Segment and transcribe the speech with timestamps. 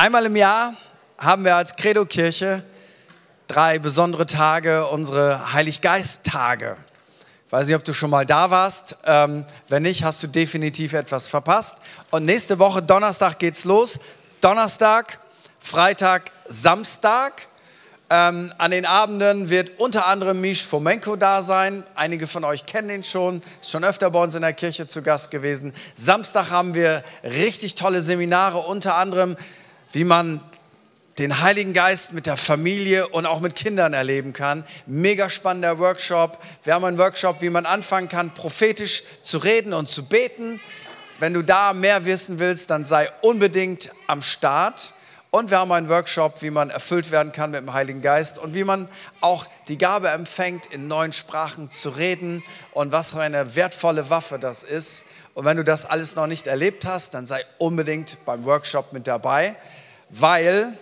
[0.00, 0.72] Einmal im Jahr
[1.18, 2.62] haben wir als Credo-Kirche
[3.48, 6.78] drei besondere Tage, unsere Heiliggeist-Tage.
[7.44, 8.96] Ich weiß nicht, ob du schon mal da warst.
[9.04, 11.76] Ähm, wenn nicht, hast du definitiv etwas verpasst.
[12.10, 14.00] Und nächste Woche, Donnerstag, geht's los.
[14.40, 15.18] Donnerstag,
[15.58, 17.48] Freitag, Samstag.
[18.08, 21.84] Ähm, an den Abenden wird unter anderem Mish Fomenko da sein.
[21.94, 25.02] Einige von euch kennen ihn schon, ist schon öfter bei uns in der Kirche zu
[25.02, 25.74] Gast gewesen.
[25.94, 29.36] Samstag haben wir richtig tolle Seminare, unter anderem
[29.92, 30.40] wie man
[31.18, 34.64] den Heiligen Geist mit der Familie und auch mit Kindern erleben kann.
[34.86, 36.38] Mega spannender Workshop.
[36.62, 40.60] Wir haben einen Workshop, wie man anfangen kann, prophetisch zu reden und zu beten.
[41.18, 44.94] Wenn du da mehr wissen willst, dann sei unbedingt am Start.
[45.30, 48.54] Und wir haben einen Workshop, wie man erfüllt werden kann mit dem Heiligen Geist und
[48.54, 48.88] wie man
[49.20, 54.38] auch die Gabe empfängt, in neuen Sprachen zu reden und was für eine wertvolle Waffe
[54.38, 55.04] das ist.
[55.34, 59.06] Und wenn du das alles noch nicht erlebt hast, dann sei unbedingt beim Workshop mit
[59.06, 59.54] dabei
[60.10, 60.76] weil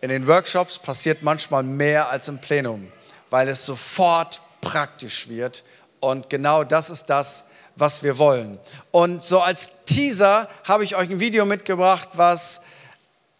[0.00, 2.90] in den Workshops passiert manchmal mehr als im Plenum,
[3.28, 5.64] weil es sofort praktisch wird.
[6.00, 7.44] Und genau das ist das,
[7.76, 8.58] was wir wollen.
[8.90, 12.62] Und so als Teaser habe ich euch ein Video mitgebracht, was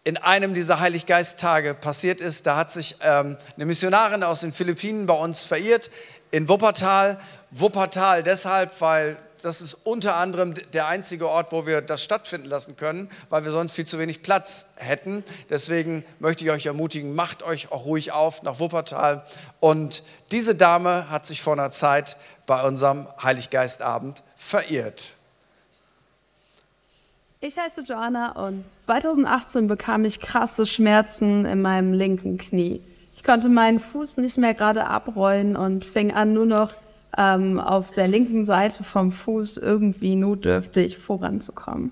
[0.03, 2.47] in einem dieser Heiliggeist-Tage passiert ist.
[2.47, 5.91] Da hat sich ähm, eine Missionarin aus den Philippinen bei uns verirrt
[6.31, 7.19] in Wuppertal.
[7.51, 12.77] Wuppertal deshalb, weil das ist unter anderem der einzige Ort, wo wir das stattfinden lassen
[12.77, 15.23] können, weil wir sonst viel zu wenig Platz hätten.
[15.49, 19.25] Deswegen möchte ich euch ermutigen, macht euch auch ruhig auf nach Wuppertal.
[19.59, 25.13] Und diese Dame hat sich vor einer Zeit bei unserem Heiliggeistabend verirrt.
[27.39, 32.81] Ich heiße Joanna und 2018 bekam ich krasse Schmerzen in meinem linken Knie.
[33.15, 36.73] Ich konnte meinen Fuß nicht mehr gerade abrollen und fing an, nur noch
[37.17, 41.91] ähm, auf der linken Seite vom Fuß irgendwie notdürftig voranzukommen.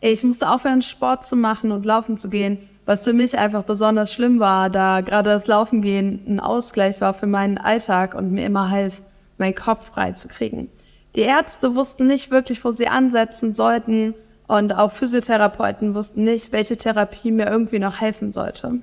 [0.00, 4.12] Ich musste aufhören, Sport zu machen und laufen zu gehen, was für mich einfach besonders
[4.12, 8.44] schlimm war, da gerade das Laufen gehen ein Ausgleich war für meinen Alltag und mir
[8.44, 9.00] immer half,
[9.38, 10.68] meinen Kopf frei zu kriegen.
[11.16, 14.14] Die Ärzte wussten nicht wirklich, wo sie ansetzen sollten
[14.46, 18.80] und auch Physiotherapeuten wussten nicht, welche Therapie mir irgendwie noch helfen sollte.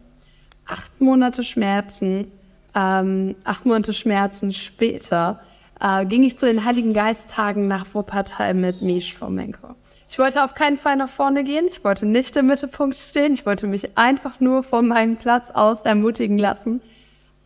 [0.65, 2.31] Acht Monate Schmerzen,
[2.73, 5.39] ähm, acht Monate Schmerzen später
[5.81, 9.75] äh, ging ich zu den Heiligen Geisttagen nach Wuppertal mit Misch Fomenko.
[10.09, 13.45] Ich wollte auf keinen Fall nach vorne gehen, ich wollte nicht im Mittelpunkt stehen, ich
[13.45, 16.81] wollte mich einfach nur von meinem Platz aus ermutigen lassen.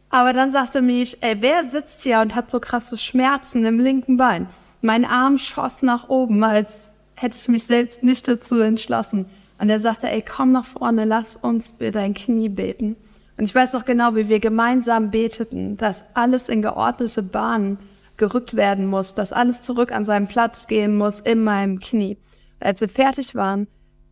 [0.09, 4.17] Aber dann sagte Misch, ey, wer sitzt hier und hat so krasse Schmerzen im linken
[4.17, 4.47] Bein?
[4.81, 9.25] Mein Arm schoss nach oben, als hätte ich mich selbst nicht dazu entschlossen.
[9.59, 12.95] Und er sagte, ey, komm nach vorne, lass uns für dein Knie beten.
[13.37, 17.77] Und ich weiß noch genau, wie wir gemeinsam beteten, dass alles in geordnete Bahnen
[18.17, 22.17] gerückt werden muss, dass alles zurück an seinen Platz gehen muss in meinem Knie.
[22.59, 23.67] Als wir fertig waren,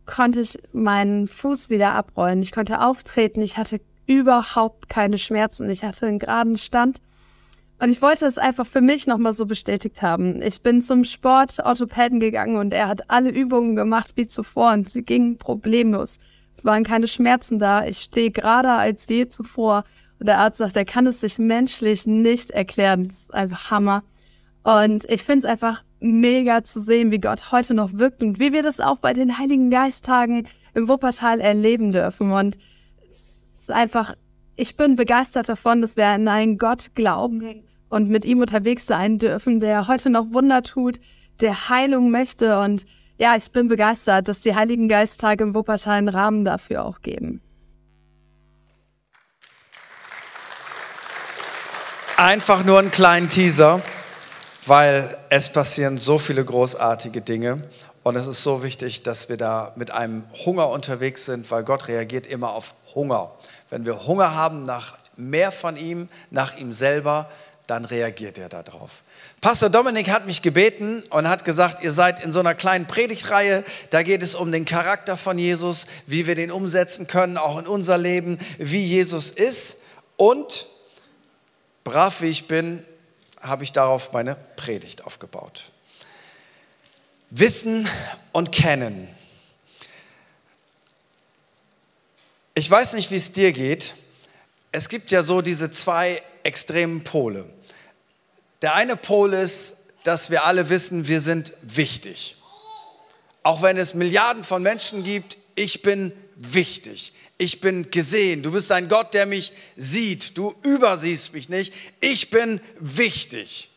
[0.06, 2.42] konnte ich meinen Fuß wieder abrollen.
[2.42, 3.40] Ich konnte auftreten.
[3.40, 5.70] Ich hatte überhaupt keine Schmerzen.
[5.70, 7.00] Ich hatte einen geraden Stand.
[7.80, 10.40] Und ich wollte es einfach für mich nochmal so bestätigt haben.
[10.42, 15.02] Ich bin zum Sportorthopäden gegangen und er hat alle Übungen gemacht wie zuvor und sie
[15.02, 16.18] gingen problemlos.
[16.56, 17.84] Es waren keine Schmerzen da.
[17.84, 19.84] Ich stehe gerader als je zuvor.
[20.18, 23.08] Und der Arzt sagt, er kann es sich menschlich nicht erklären.
[23.08, 24.02] Das ist einfach Hammer.
[24.62, 28.52] Und ich finde es einfach mega zu sehen, wie Gott heute noch wirkt und wie
[28.52, 32.32] wir das auch bei den Heiligen Geisttagen im Wuppertal erleben dürfen.
[32.32, 32.58] Und
[33.08, 34.14] es ist einfach,
[34.56, 39.18] ich bin begeistert davon, dass wir an einen Gott glauben und mit ihm unterwegs sein
[39.18, 41.00] dürfen, der heute noch Wunder tut,
[41.40, 42.58] der Heilung möchte.
[42.60, 42.86] Und
[43.18, 47.40] ja, ich bin begeistert, dass die Heiligen Geisttage im Wuppertal einen Rahmen dafür auch geben.
[52.16, 53.82] Einfach nur einen kleinen Teaser,
[54.66, 57.60] weil es passieren so viele großartige Dinge.
[58.04, 61.88] Und es ist so wichtig, dass wir da mit einem Hunger unterwegs sind, weil Gott
[61.88, 63.32] reagiert immer auf Hunger.
[63.68, 67.28] Wenn wir Hunger haben nach mehr von ihm, nach ihm selber,
[67.66, 69.02] dann reagiert er darauf.
[69.40, 73.64] Pastor Dominik hat mich gebeten und hat gesagt, ihr seid in so einer kleinen Predigtreihe,
[73.90, 77.66] da geht es um den Charakter von Jesus, wie wir den umsetzen können, auch in
[77.66, 79.82] unser Leben, wie Jesus ist.
[80.16, 80.68] Und
[81.84, 82.84] brav wie ich bin,
[83.40, 85.72] habe ich darauf meine Predigt aufgebaut.
[87.30, 87.88] Wissen
[88.32, 89.08] und Kennen.
[92.54, 93.94] Ich weiß nicht, wie es dir geht.
[94.72, 97.44] Es gibt ja so diese zwei extremen Pole.
[98.62, 102.36] Der eine Pol ist, dass wir alle wissen, wir sind wichtig.
[103.42, 108.42] Auch wenn es Milliarden von Menschen gibt, ich bin wichtig ich bin gesehen.
[108.42, 110.38] Du bist ein Gott, der mich sieht.
[110.38, 111.74] Du übersiehst mich nicht.
[112.00, 113.70] Ich bin wichtig.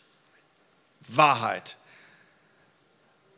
[1.08, 1.78] Wahrheit.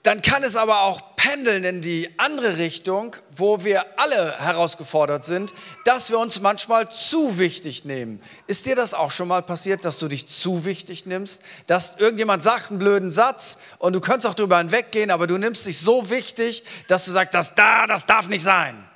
[0.03, 5.53] dann kann es aber auch pendeln in die andere Richtung, wo wir alle herausgefordert sind,
[5.83, 8.19] dass wir uns manchmal zu wichtig nehmen.
[8.47, 11.41] Ist dir das auch schon mal passiert, dass du dich zu wichtig nimmst?
[11.67, 15.65] Dass irgendjemand sagt einen blöden Satz und du könntest auch drüber hinweggehen, aber du nimmst
[15.65, 18.88] dich so wichtig, dass du sagst, das da, das darf nicht sein.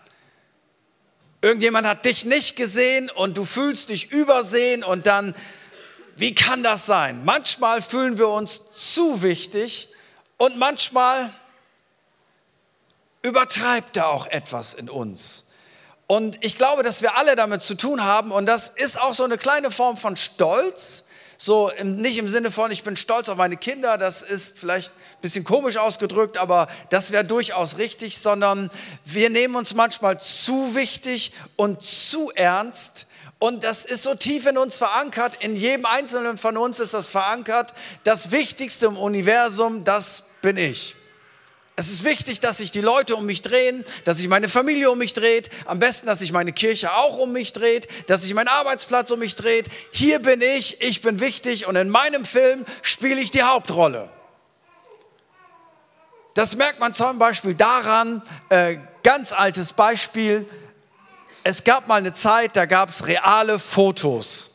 [1.43, 5.35] Irgendjemand hat dich nicht gesehen und du fühlst dich übersehen und dann,
[6.15, 7.25] wie kann das sein?
[7.25, 9.89] Manchmal fühlen wir uns zu wichtig
[10.37, 11.29] und manchmal
[13.23, 15.47] übertreibt er auch etwas in uns.
[16.07, 19.25] Und ich glaube, dass wir alle damit zu tun haben und das ist auch so
[19.25, 21.03] eine kleine Form von Stolz.
[21.37, 24.91] So im, nicht im Sinne von, ich bin stolz auf meine Kinder, das ist vielleicht
[24.91, 28.69] ein bisschen komisch ausgedrückt, aber das wäre durchaus richtig, sondern
[29.05, 33.07] wir nehmen uns manchmal zu wichtig und zu ernst.
[33.39, 37.07] Und das ist so tief in uns verankert, in jedem Einzelnen von uns ist das
[37.07, 37.73] verankert.
[38.05, 40.95] Das Wichtigste im Universum, das bin ich.
[41.75, 44.97] Es ist wichtig, dass sich die Leute um mich drehen, dass sich meine Familie um
[44.99, 48.47] mich dreht, am besten, dass sich meine Kirche auch um mich dreht, dass sich mein
[48.47, 49.67] Arbeitsplatz um mich dreht.
[49.91, 54.11] Hier bin ich, ich bin wichtig und in meinem Film spiele ich die Hauptrolle.
[56.35, 60.47] Das merkt man zum Beispiel daran, äh, ganz altes Beispiel,
[61.43, 64.52] es gab mal eine Zeit, da gab es reale Fotos.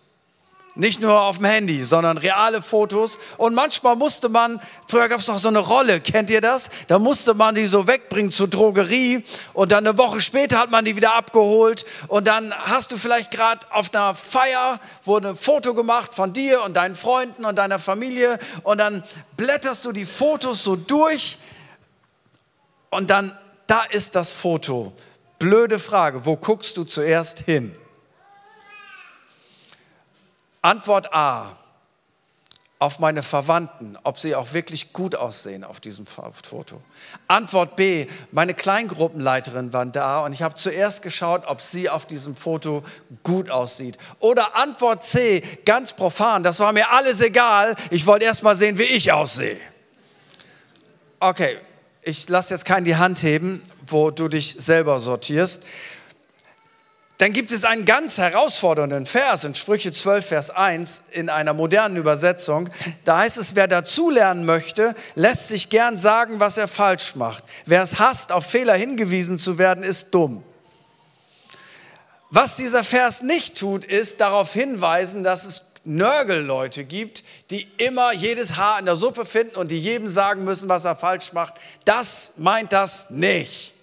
[0.79, 3.19] Nicht nur auf dem Handy, sondern reale Fotos.
[3.37, 6.71] Und manchmal musste man, früher gab es noch so eine Rolle, kennt ihr das?
[6.87, 10.85] Da musste man die so wegbringen zur Drogerie und dann eine Woche später hat man
[10.85, 15.75] die wieder abgeholt und dann hast du vielleicht gerade auf einer Feier, wurde ein Foto
[15.75, 19.03] gemacht von dir und deinen Freunden und deiner Familie und dann
[19.37, 21.39] blätterst du die Fotos so durch
[22.91, 23.37] und dann,
[23.67, 24.93] da ist das Foto.
[25.41, 27.75] Blöde Frage, wo guckst du zuerst hin?
[30.63, 31.57] Antwort A,
[32.81, 36.81] auf meine Verwandten, ob sie auch wirklich gut aussehen auf diesem Foto.
[37.27, 42.37] Antwort B, meine Kleingruppenleiterin war da und ich habe zuerst geschaut, ob sie auf diesem
[42.37, 42.85] Foto
[43.25, 43.99] gut aussieht.
[44.21, 48.79] Oder Antwort C, ganz profan, das war mir alles egal, ich wollte erst mal sehen,
[48.79, 49.59] wie ich aussehe.
[51.19, 51.59] Okay,
[52.03, 55.65] ich lasse jetzt keinen die Hand heben, wo du dich selber sortierst.
[57.19, 61.97] Dann gibt es einen ganz herausfordernden Vers in Sprüche 12, Vers 1 in einer modernen
[61.97, 62.71] Übersetzung.
[63.05, 67.43] Da heißt es, wer dazulernen möchte, lässt sich gern sagen, was er falsch macht.
[67.67, 70.45] Wer es hasst, auf Fehler hingewiesen zu werden, ist dumm.
[72.31, 78.55] Was dieser Vers nicht tut, ist darauf hinweisen, dass es Nörgelleute gibt, die immer jedes
[78.57, 81.55] Haar in der Suppe finden und die jedem sagen müssen, was er falsch macht.
[81.85, 83.75] Das meint das nicht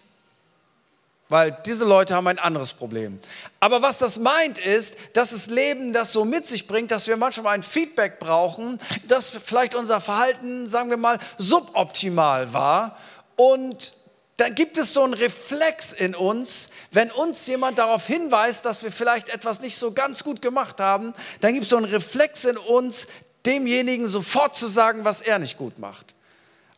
[1.30, 3.20] weil diese Leute haben ein anderes Problem.
[3.60, 7.18] Aber was das meint ist, dass das Leben das so mit sich bringt, dass wir
[7.18, 12.98] manchmal ein Feedback brauchen, dass vielleicht unser Verhalten, sagen wir mal, suboptimal war
[13.36, 13.98] und
[14.38, 18.92] dann gibt es so einen Reflex in uns, wenn uns jemand darauf hinweist, dass wir
[18.92, 22.58] vielleicht etwas nicht so ganz gut gemacht haben, dann gibt es so einen Reflex in
[22.58, 23.08] uns,
[23.46, 26.14] demjenigen sofort zu sagen, was er nicht gut macht.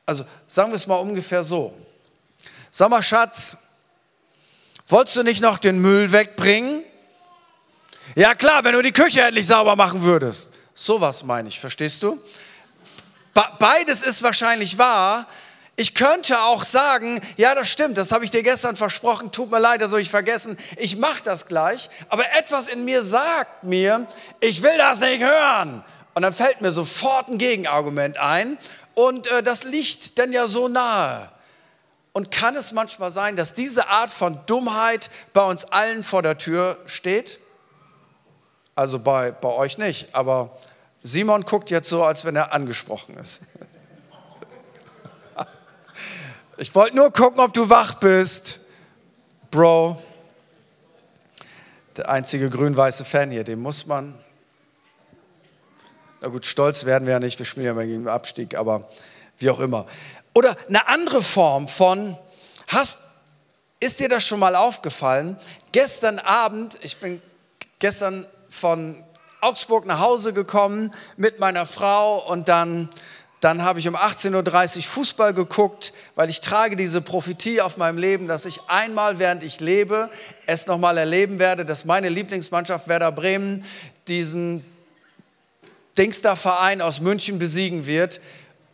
[0.06, 1.74] Also sagen wir es mal ungefähr so.
[2.70, 3.58] Sag mal, Schatz,
[4.90, 6.84] Wolltest du nicht noch den Müll wegbringen?
[8.16, 10.54] Ja klar, wenn du die Küche endlich sauber machen würdest.
[10.74, 12.22] Sowas meine ich, verstehst du?
[13.60, 15.28] Beides ist wahrscheinlich wahr.
[15.76, 19.60] Ich könnte auch sagen, ja, das stimmt, das habe ich dir gestern versprochen, tut mir
[19.60, 21.90] leid, das habe ich vergessen, ich mache das gleich.
[22.10, 24.08] Aber etwas in mir sagt mir,
[24.40, 25.84] ich will das nicht hören.
[26.16, 28.58] Und dann fällt mir sofort ein Gegenargument ein.
[28.96, 31.30] Und äh, das liegt denn ja so nahe.
[32.18, 36.40] Und kann es manchmal sein, dass diese Art von Dummheit bei uns allen vor der
[36.40, 37.40] Tür steht?
[38.74, 40.58] Also bei, bei euch nicht, aber
[41.04, 43.44] Simon guckt jetzt so, als wenn er angesprochen ist.
[46.58, 48.62] Ich wollte nur gucken, ob du wach bist,
[49.52, 50.02] Bro.
[51.98, 54.18] Der einzige grün-weiße Fan hier, den muss man.
[56.22, 58.90] Na gut, stolz werden wir ja nicht, wir spielen ja mal gegen den Abstieg, aber
[59.38, 59.86] wie auch immer.
[60.38, 62.16] Oder eine andere Form von,
[62.68, 63.00] hast,
[63.80, 65.36] ist dir das schon mal aufgefallen?
[65.72, 67.24] Gestern Abend, ich bin
[67.80, 69.04] gestern von
[69.42, 72.88] Augsburg nach Hause gekommen mit meiner Frau und dann,
[73.40, 77.98] dann habe ich um 18.30 Uhr Fußball geguckt, weil ich trage diese Prophetie auf meinem
[77.98, 80.12] Leben, dass ich einmal, während ich lebe,
[80.46, 83.66] es nochmal erleben werde, dass meine Lieblingsmannschaft Werder Bremen
[84.08, 84.64] diesen
[85.98, 88.22] Dingster-Verein aus München besiegen wird.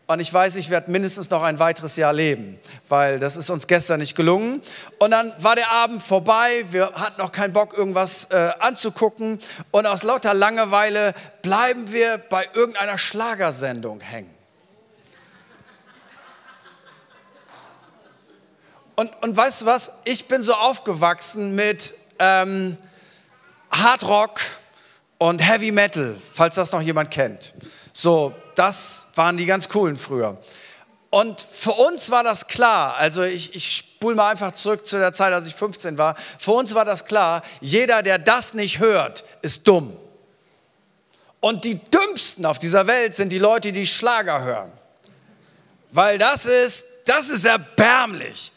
[0.06, 3.68] Und ich weiß, ich werde mindestens noch ein weiteres Jahr leben, weil das ist uns
[3.68, 4.62] gestern nicht gelungen.
[5.00, 9.40] Und dann war der Abend vorbei, wir hatten noch keinen Bock, irgendwas äh, anzugucken.
[9.72, 14.34] Und aus lauter Langeweile bleiben wir bei irgendeiner Schlagersendung hängen.
[18.96, 19.92] Und, und weißt du was?
[20.04, 22.78] Ich bin so aufgewachsen mit ähm,
[23.72, 24.42] Hard Rock
[25.18, 27.54] und Heavy Metal, falls das noch jemand kennt.
[27.94, 30.38] So, das waren die ganz coolen früher.
[31.10, 35.14] Und für uns war das klar, also ich, ich spule mal einfach zurück zu der
[35.14, 36.16] Zeit, als ich 15 war.
[36.40, 39.96] Für uns war das klar, jeder, der das nicht hört, ist dumm.
[41.40, 44.72] Und die dümmsten auf dieser Welt sind die Leute, die Schlager hören.
[45.92, 48.52] Weil das ist, das ist erbärmlich.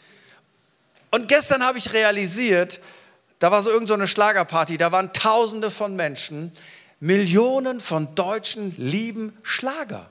[1.11, 2.79] Und gestern habe ich realisiert,
[3.39, 6.51] da war so irgendeine so Schlagerparty, da waren Tausende von Menschen,
[6.99, 10.09] Millionen von Deutschen lieben Schlager.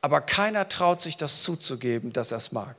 [0.00, 2.76] Aber keiner traut sich das zuzugeben, dass er es mag.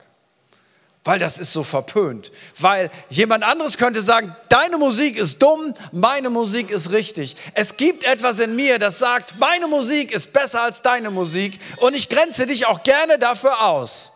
[1.04, 2.32] Weil das ist so verpönt.
[2.58, 7.36] Weil jemand anderes könnte sagen, deine Musik ist dumm, meine Musik ist richtig.
[7.54, 11.94] Es gibt etwas in mir, das sagt, meine Musik ist besser als deine Musik und
[11.94, 14.14] ich grenze dich auch gerne dafür aus.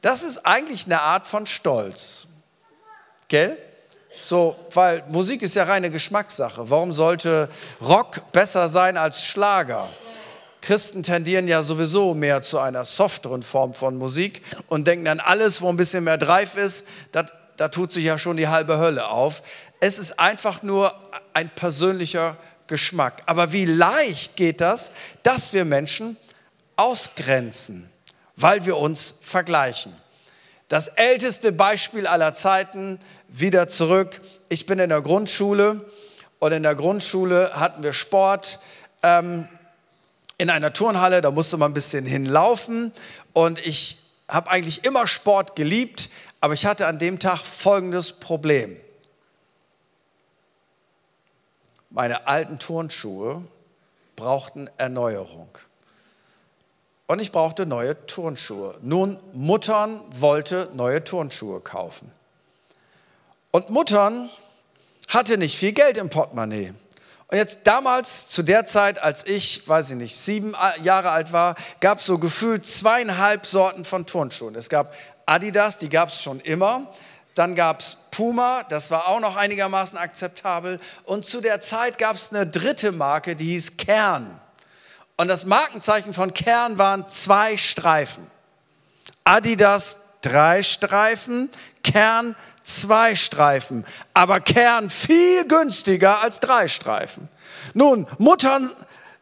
[0.00, 2.26] Das ist eigentlich eine Art von Stolz.
[3.28, 3.58] Gell?
[4.20, 6.68] So, weil Musik ist ja reine Geschmackssache.
[6.68, 7.48] Warum sollte
[7.80, 9.88] Rock besser sein als Schlager?
[10.60, 15.62] Christen tendieren ja sowieso mehr zu einer softeren Form von Musik und denken an alles,
[15.62, 19.42] wo ein bisschen mehr Dreif ist, da tut sich ja schon die halbe Hölle auf.
[19.80, 20.92] Es ist einfach nur
[21.32, 22.36] ein persönlicher
[22.66, 23.22] Geschmack.
[23.24, 26.18] Aber wie leicht geht das, dass wir Menschen
[26.76, 27.90] ausgrenzen,
[28.36, 29.94] weil wir uns vergleichen.
[30.68, 33.00] Das älteste Beispiel aller Zeiten,
[33.30, 34.20] wieder zurück.
[34.48, 35.84] Ich bin in der Grundschule
[36.38, 38.58] und in der Grundschule hatten wir Sport.
[39.02, 39.48] Ähm,
[40.38, 42.92] in einer Turnhalle, da musste man ein bisschen hinlaufen
[43.34, 46.08] und ich habe eigentlich immer Sport geliebt,
[46.40, 48.76] aber ich hatte an dem Tag folgendes Problem.
[51.90, 53.44] Meine alten Turnschuhe
[54.16, 55.50] brauchten Erneuerung
[57.06, 58.78] und ich brauchte neue Turnschuhe.
[58.80, 62.10] Nun, Muttern wollte neue Turnschuhe kaufen.
[63.50, 64.30] Und Muttern
[65.08, 66.72] hatte nicht viel Geld im Portemonnaie.
[67.28, 71.54] Und jetzt damals, zu der Zeit, als ich, weiß ich nicht, sieben Jahre alt war,
[71.80, 74.56] gab es so gefühlt zweieinhalb Sorten von Turnschuhen.
[74.56, 74.92] Es gab
[75.26, 76.92] Adidas, die gab es schon immer.
[77.36, 80.80] Dann gab es Puma, das war auch noch einigermaßen akzeptabel.
[81.04, 84.40] Und zu der Zeit gab es eine dritte Marke, die hieß Kern.
[85.16, 88.26] Und das Markenzeichen von Kern waren zwei Streifen.
[89.22, 91.50] Adidas drei Streifen,
[91.84, 97.28] Kern zwei Streifen, aber Kern viel günstiger als drei Streifen.
[97.74, 98.70] Nun, Muttern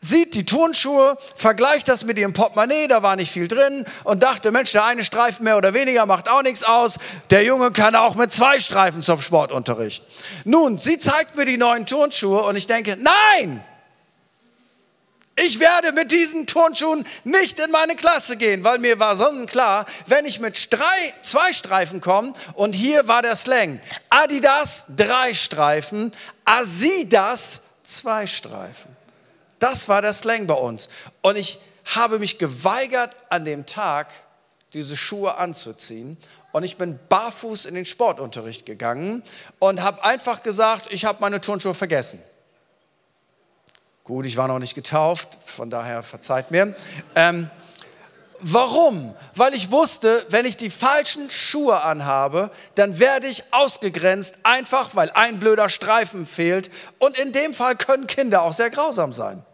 [0.01, 4.53] sieht die Turnschuhe, vergleicht das mit ihrem Portemonnaie, da war nicht viel drin und dachte,
[4.53, 6.99] Mensch, der eine Streifen mehr oder weniger macht auch nichts aus.
[7.31, 10.07] Der Junge kann auch mit zwei Streifen zum Sportunterricht.
[10.45, 13.65] Nun, sie zeigt mir die neuen Turnschuhe und ich denke, nein,
[15.47, 20.27] ich werde mit diesen Turnschuhen nicht in meine Klasse gehen, weil mir war sonnenklar, wenn
[20.27, 23.81] ich mit Strei zwei Streifen komme und hier war der Slang,
[24.11, 26.13] Adidas drei Streifen,
[26.45, 28.97] Asidas zwei Streifen.
[29.59, 30.89] Das war der Slang bei uns.
[31.23, 34.13] Und ich habe mich geweigert, an dem Tag
[34.73, 36.17] diese Schuhe anzuziehen.
[36.53, 39.23] Und ich bin barfuß in den Sportunterricht gegangen
[39.59, 42.23] und habe einfach gesagt, ich habe meine Turnschuhe vergessen.
[44.09, 46.75] Gut, ich war noch nicht getauft, von daher verzeiht mir.
[47.15, 47.51] Ähm,
[48.41, 49.15] warum?
[49.35, 55.11] Weil ich wusste, wenn ich die falschen Schuhe anhabe, dann werde ich ausgegrenzt, einfach weil
[55.11, 56.71] ein blöder Streifen fehlt.
[56.99, 59.45] Und in dem Fall können Kinder auch sehr grausam sein.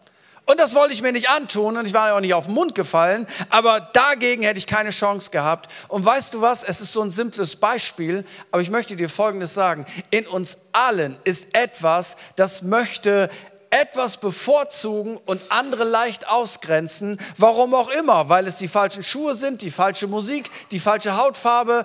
[0.47, 2.55] Und das wollte ich mir nicht antun und ich war ja auch nicht auf den
[2.55, 5.69] Mund gefallen, aber dagegen hätte ich keine Chance gehabt.
[5.89, 9.55] Und weißt du was, es ist so ein simples Beispiel, aber ich möchte dir Folgendes
[9.55, 9.85] sagen.
[10.11, 13.31] In uns allen ist etwas, das möchte
[13.75, 17.19] etwas bevorzugen und andere leicht ausgrenzen.
[17.37, 21.85] Warum auch immer, weil es die falschen Schuhe sind, die falsche Musik, die falsche Hautfarbe,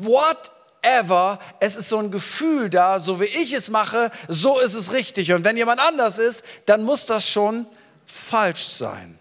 [0.00, 1.38] whatever.
[1.60, 5.34] Es ist so ein Gefühl da, so wie ich es mache, so ist es richtig.
[5.34, 7.66] Und wenn jemand anders ist, dann muss das schon
[8.06, 9.18] falsch sein.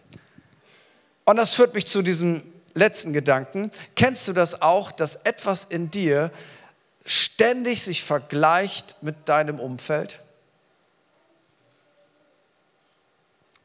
[1.26, 2.42] Und das führt mich zu diesem
[2.76, 3.72] letzten Gedanken.
[3.98, 6.32] Kennst du das auch, dass etwas in dir
[7.06, 10.22] ständig sich vergleicht mit deinem Umfeld?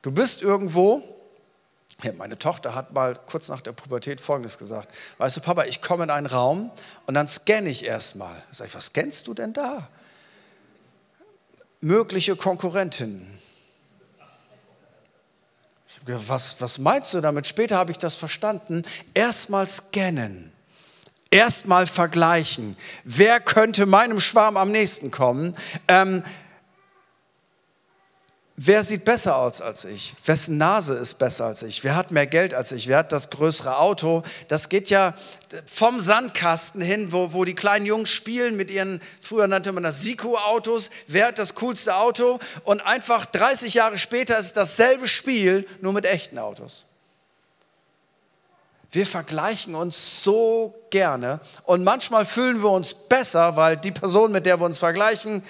[0.02, 1.02] Du bist irgendwo,
[2.16, 4.94] meine Tochter hat mal kurz nach der Pubertät Folgendes gesagt.
[5.18, 6.70] Weißt du, Papa, ich komme in einen Raum
[7.06, 8.42] und dann scanne ich erstmal.
[8.50, 9.88] Sag ich, was scannst du denn da?
[11.80, 13.38] Mögliche Konkurrentinnen.
[15.88, 17.46] Ich habe gedacht, was, was meinst du damit?
[17.46, 18.84] Später habe ich das verstanden.
[19.12, 20.52] Erstmal scannen.
[21.30, 22.76] Erstmal vergleichen.
[23.04, 25.54] Wer könnte meinem Schwarm am nächsten kommen?
[25.88, 26.22] Ähm,
[28.62, 30.12] Wer sieht besser aus als ich?
[30.22, 31.82] Wessen Nase ist besser als ich?
[31.82, 32.88] Wer hat mehr Geld als ich?
[32.88, 34.22] Wer hat das größere Auto?
[34.48, 35.14] Das geht ja
[35.64, 40.02] vom Sandkasten hin, wo, wo die kleinen Jungs spielen mit ihren, früher nannte man das
[40.02, 40.90] Siko-Autos.
[41.06, 42.38] Wer hat das coolste Auto?
[42.64, 46.84] Und einfach 30 Jahre später ist dasselbe Spiel, nur mit echten Autos.
[48.92, 54.46] Wir vergleichen uns so gerne und manchmal fühlen wir uns besser, weil die Person, mit
[54.46, 55.44] der wir uns vergleichen,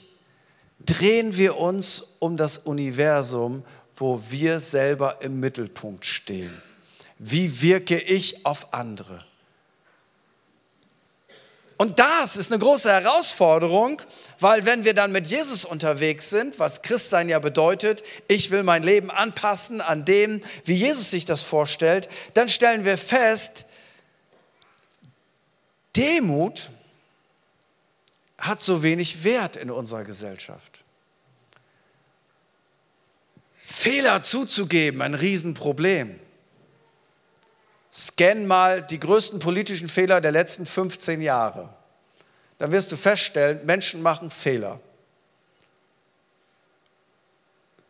[0.80, 3.64] drehen wir uns um das Universum,
[3.96, 6.62] wo wir selber im Mittelpunkt stehen.
[7.18, 9.20] Wie wirke ich auf andere?
[11.80, 14.02] Und das ist eine große Herausforderung,
[14.42, 18.84] weil wenn wir dann mit Jesus unterwegs sind, was Christsein ja bedeutet, ich will mein
[18.84, 23.64] Leben anpassen an dem, wie Jesus sich das vorstellt, dann stellen wir fest,
[25.96, 26.70] Demut
[28.38, 30.84] hat so wenig Wert in unserer Gesellschaft.
[33.62, 36.20] Fehler zuzugeben, ein Riesenproblem.
[38.00, 41.68] Scan mal die größten politischen Fehler der letzten 15 Jahre.
[42.58, 44.80] Dann wirst du feststellen, Menschen machen Fehler.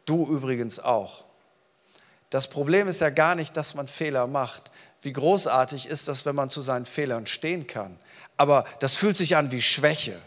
[0.08, 1.26] Du übrigens auch.
[2.32, 4.72] Das Problem ist ja gar nicht, dass man Fehler macht.
[5.04, 8.00] Wie großartig ist das, wenn man zu seinen Fehlern stehen kann.
[8.36, 10.20] Aber das fühlt sich an wie Schwäche.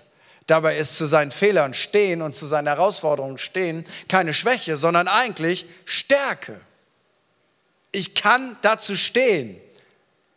[0.46, 5.66] Dabei ist zu seinen Fehlern stehen und zu seinen Herausforderungen stehen keine Schwäche, sondern eigentlich
[5.84, 6.60] Stärke.
[7.90, 9.60] Ich kann dazu stehen,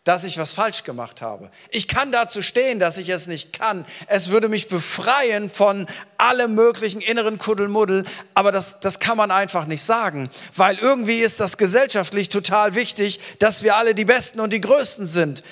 [0.06, 1.50] dass ich was falsch gemacht habe.
[1.72, 3.86] Ich kann dazu stehen, dass ich es nicht kann.
[4.08, 9.66] Es würde mich befreien von allem möglichen inneren Kuddelmuddel, aber das, das kann man einfach
[9.66, 14.54] nicht sagen, weil irgendwie ist das gesellschaftlich total wichtig, dass wir alle die Besten und
[14.54, 15.44] die Größten sind.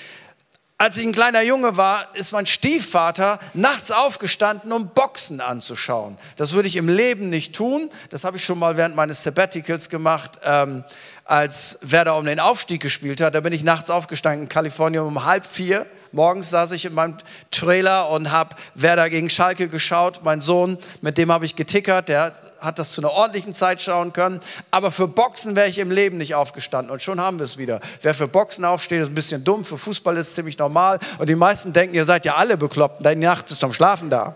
[0.76, 6.18] Als ich ein kleiner Junge war, ist mein Stiefvater nachts aufgestanden, um Boxen anzuschauen.
[6.36, 7.90] Das würde ich im Leben nicht tun.
[8.10, 10.32] Das habe ich schon mal während meines Sabbaticals gemacht.
[10.44, 10.82] Ähm,
[11.26, 13.34] als Werder um den Aufstieg gespielt hat.
[13.34, 15.86] Da bin ich nachts aufgestanden in Kalifornien um halb vier.
[16.12, 17.16] Morgens saß ich in meinem
[17.50, 20.20] Trailer und habe Werder gegen Schalke geschaut.
[20.22, 24.12] Mein Sohn, mit dem habe ich getickert, der hat das zu einer ordentlichen Zeit schauen
[24.12, 24.40] können.
[24.70, 26.90] Aber für Boxen wäre ich im Leben nicht aufgestanden.
[26.90, 27.80] Und schon haben wir es wieder.
[28.02, 29.64] Wer für Boxen aufsteht, ist ein bisschen dumm.
[29.64, 30.98] Für Fußball ist es ziemlich normal.
[31.18, 33.04] Und die meisten denken, ihr seid ja alle bekloppt.
[33.04, 34.34] Deine Nacht ist zum Schlafen da.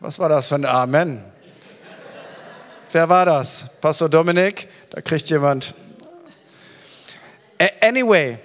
[0.00, 1.33] Was war das für ein Amen?
[2.94, 3.66] Wer war das?
[3.80, 4.68] Pastor Dominik?
[4.90, 5.74] Da kriegt jemand.
[7.80, 8.38] Anyway,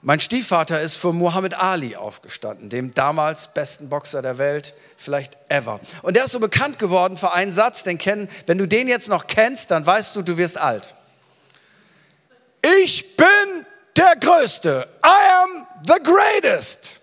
[0.00, 5.80] mein Stiefvater ist für Muhammad Ali aufgestanden, dem damals besten Boxer der Welt, vielleicht ever.
[6.02, 9.08] Und der ist so bekannt geworden für einen Satz, den kennen, wenn du den jetzt
[9.08, 10.94] noch kennst, dann weißt du, du wirst alt.
[12.84, 14.86] Ich bin der Größte.
[15.04, 17.01] I am the greatest.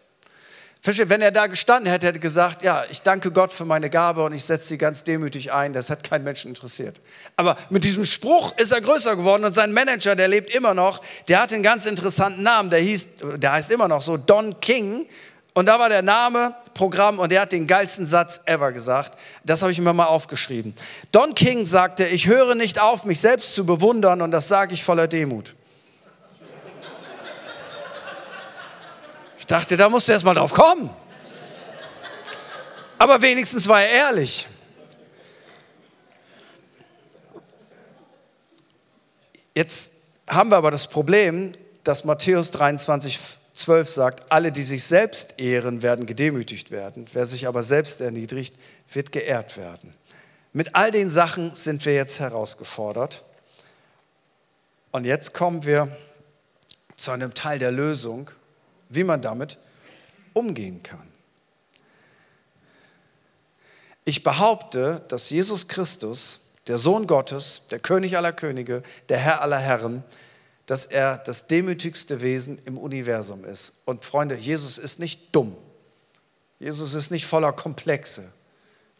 [0.90, 3.92] Versteht, wenn er da gestanden hätte, hätte er gesagt, ja, ich danke Gott für meine
[3.92, 5.72] Gabe und ich setze sie ganz demütig ein.
[5.72, 7.00] Das hat keinen Menschen interessiert.
[7.36, 11.00] Aber mit diesem Spruch ist er größer geworden und sein Manager, der lebt immer noch,
[11.28, 12.72] der hat einen ganz interessanten Namen.
[12.72, 15.06] Der hieß, der heißt immer noch so Don King.
[15.54, 19.16] Und da war der Name, Programm und der hat den geilsten Satz ever gesagt.
[19.44, 20.74] Das habe ich mir mal aufgeschrieben.
[21.12, 24.84] Don King sagte, ich höre nicht auf, mich selbst zu bewundern und das sage ich
[24.84, 25.54] voller Demut.
[29.50, 30.90] Dachte, da musst du erst mal drauf kommen.
[32.98, 34.48] Aber wenigstens war er ehrlich.
[39.56, 39.92] Jetzt
[40.28, 43.20] haben wir aber das Problem, dass Matthäus 23,
[43.54, 47.08] 12 sagt, alle, die sich selbst ehren, werden gedemütigt werden.
[47.12, 48.56] Wer sich aber selbst erniedrigt,
[48.92, 49.96] wird geehrt werden.
[50.54, 53.26] Mit all den Sachen sind wir jetzt herausgefordert.
[54.92, 55.96] Und jetzt kommen wir
[56.96, 58.32] zu einem Teil der Lösung
[58.90, 59.58] wie man damit
[60.34, 61.08] umgehen kann.
[64.06, 69.60] Ich behaupte, dass Jesus Christus, der Sohn Gottes, der König aller Könige, der Herr aller
[69.60, 70.04] Herren,
[70.66, 73.74] dass er das demütigste Wesen im Universum ist.
[73.86, 75.58] Und Freunde, Jesus ist nicht dumm.
[76.60, 78.32] Jesus ist nicht voller Komplexe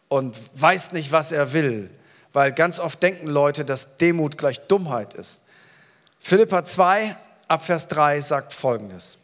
[0.08, 1.88] und weiß nicht, was er will,
[2.32, 5.42] weil ganz oft denken Leute, dass Demut gleich Dummheit ist.
[6.18, 7.16] Philippa 2,
[7.48, 9.19] Abvers 3 sagt folgendes.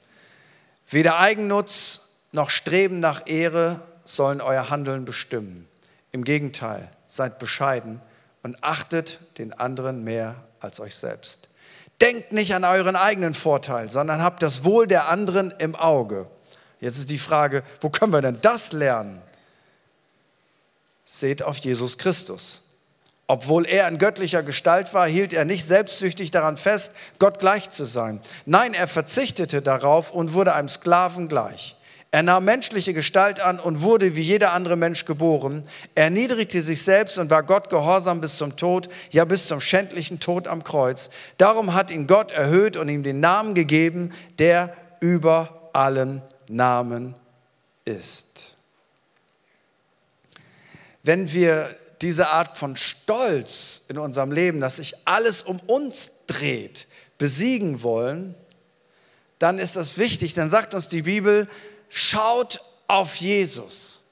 [0.89, 5.69] Weder Eigennutz noch Streben nach Ehre sollen euer Handeln bestimmen.
[6.13, 8.01] Im Gegenteil, seid bescheiden
[8.43, 11.49] und achtet den anderen mehr als euch selbst.
[12.01, 16.29] Denkt nicht an euren eigenen Vorteil, sondern habt das Wohl der anderen im Auge.
[16.81, 19.23] Jetzt ist die Frage, wo können wir denn das lernen?
[21.05, 22.63] Seht auf Jesus Christus.
[23.29, 27.85] Obwohl er in göttlicher Gestalt war, hielt er nicht selbstsüchtig daran fest, Gott gleich zu
[27.85, 28.21] sein.
[28.45, 31.77] Nein, er verzichtete darauf und wurde einem Sklaven gleich.
[32.13, 35.65] Er nahm menschliche Gestalt an und wurde wie jeder andere Mensch geboren.
[35.97, 40.21] Er erniedrigte sich selbst und war Gott gehorsam bis zum Tod, ja bis zum schändlichen
[40.21, 41.11] Tod am Kreuz.
[41.37, 47.17] Darum hat ihn Gott erhöht und ihm den Namen gegeben, der über allen Namen
[47.85, 48.55] ist.
[51.03, 56.87] Wenn wir diese Art von Stolz in unserem Leben, dass sich alles um uns dreht,
[57.19, 58.35] besiegen wollen,
[59.39, 60.35] dann ist das wichtig.
[60.35, 61.49] Dann sagt uns die Bibel,
[61.89, 64.03] schaut auf Jesus.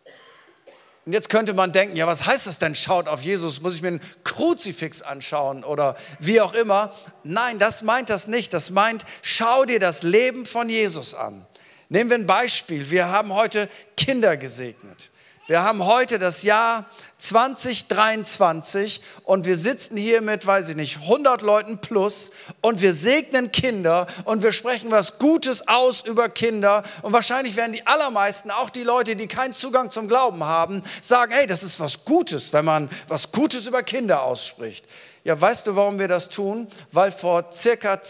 [1.07, 3.61] Und jetzt könnte man denken, ja, was heißt das denn, schaut auf Jesus?
[3.61, 6.95] Muss ich mir einen Kruzifix anschauen oder wie auch immer?
[7.25, 8.55] Nein, das meint das nicht.
[8.55, 11.45] Das meint, schau dir das Leben von Jesus an.
[11.91, 12.91] Nehmen wir ein Beispiel.
[12.91, 15.11] Wir haben heute Kinder gesegnet.
[15.47, 16.87] Wir haben heute das Jahr
[17.19, 22.31] 2023 und wir sitzen hier mit, weiß ich nicht, 100 Leuten plus
[22.63, 27.75] und wir segnen Kinder und wir sprechen was Gutes aus über Kinder und wahrscheinlich werden
[27.75, 31.79] die allermeisten, auch die Leute, die keinen Zugang zum Glauben haben, sagen, hey, das ist
[31.79, 34.87] was Gutes, wenn man was Gutes über Kinder ausspricht.
[35.25, 36.69] Ja, weißt du, warum wir das tun?
[36.91, 38.01] Weil vor circa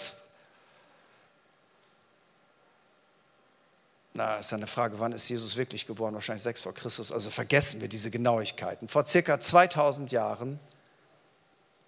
[4.17, 6.15] na, ist ja eine Frage, wann ist Jesus wirklich geboren?
[6.15, 8.89] Wahrscheinlich sechs vor Christus, also vergessen wir diese Genauigkeiten.
[8.89, 10.61] Vor circa 2000 Jahren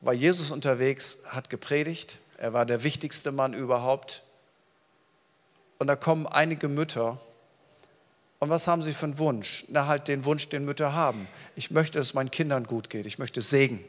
[0.00, 4.22] war Jesus unterwegs, hat gepredigt, er war der wichtigste Mann überhaupt.
[5.78, 7.20] Und da kommen einige Mütter.
[8.40, 9.64] Und was haben sie für einen Wunsch?
[9.68, 11.28] Na, halt den Wunsch, den Mütter haben.
[11.54, 13.06] Ich möchte, dass es meinen Kindern gut geht.
[13.06, 13.84] Ich möchte Segen.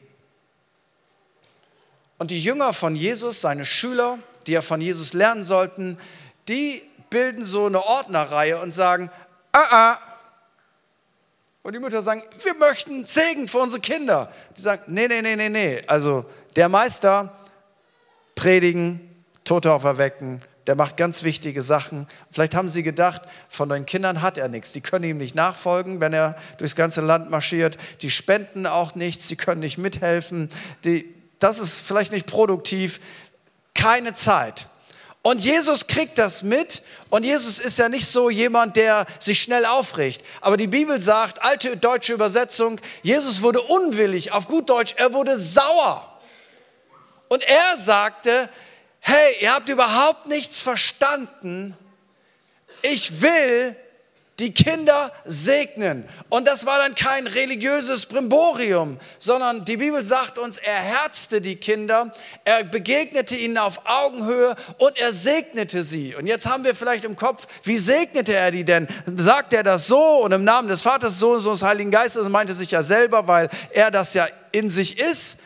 [2.18, 5.98] Und die Jünger von Jesus, seine Schüler, die ja von Jesus lernen sollten,
[6.48, 9.10] die bilden so eine Ordnerreihe und sagen,
[9.52, 9.98] ah, ah.
[11.62, 14.32] Und die Mütter sagen, wir möchten Segen für unsere Kinder.
[14.56, 15.82] Die sagen, nee, nee, nee, nee, nee.
[15.86, 16.24] Also
[16.56, 17.36] der Meister,
[18.34, 19.00] predigen,
[19.44, 22.06] Tote auferwecken, der macht ganz wichtige Sachen.
[22.30, 24.70] Vielleicht haben sie gedacht, von den Kindern hat er nichts.
[24.72, 27.78] Die können ihm nicht nachfolgen, wenn er durchs ganze Land marschiert.
[28.02, 30.50] Die spenden auch nichts, sie können nicht mithelfen.
[30.84, 31.06] Die,
[31.38, 33.00] das ist vielleicht nicht produktiv.
[33.74, 34.68] Keine Zeit.
[35.22, 39.66] Und Jesus kriegt das mit und Jesus ist ja nicht so jemand, der sich schnell
[39.66, 40.22] aufregt.
[40.40, 45.36] Aber die Bibel sagt, alte deutsche Übersetzung, Jesus wurde unwillig, auf gut Deutsch, er wurde
[45.36, 46.20] sauer.
[47.28, 48.48] Und er sagte,
[49.00, 51.76] hey, ihr habt überhaupt nichts verstanden.
[52.82, 53.76] Ich will
[54.38, 56.04] die Kinder segnen.
[56.28, 61.56] Und das war dann kein religiöses Brimborium, sondern die Bibel sagt uns, er herzte die
[61.56, 62.12] Kinder,
[62.44, 66.14] er begegnete ihnen auf Augenhöhe und er segnete sie.
[66.14, 68.86] Und jetzt haben wir vielleicht im Kopf, wie segnete er die denn?
[69.16, 72.32] Sagt er das so und im Namen des Vaters, Sohnes und des Heiligen Geistes, und
[72.32, 75.40] meinte sich ja selber, weil er das ja in sich ist.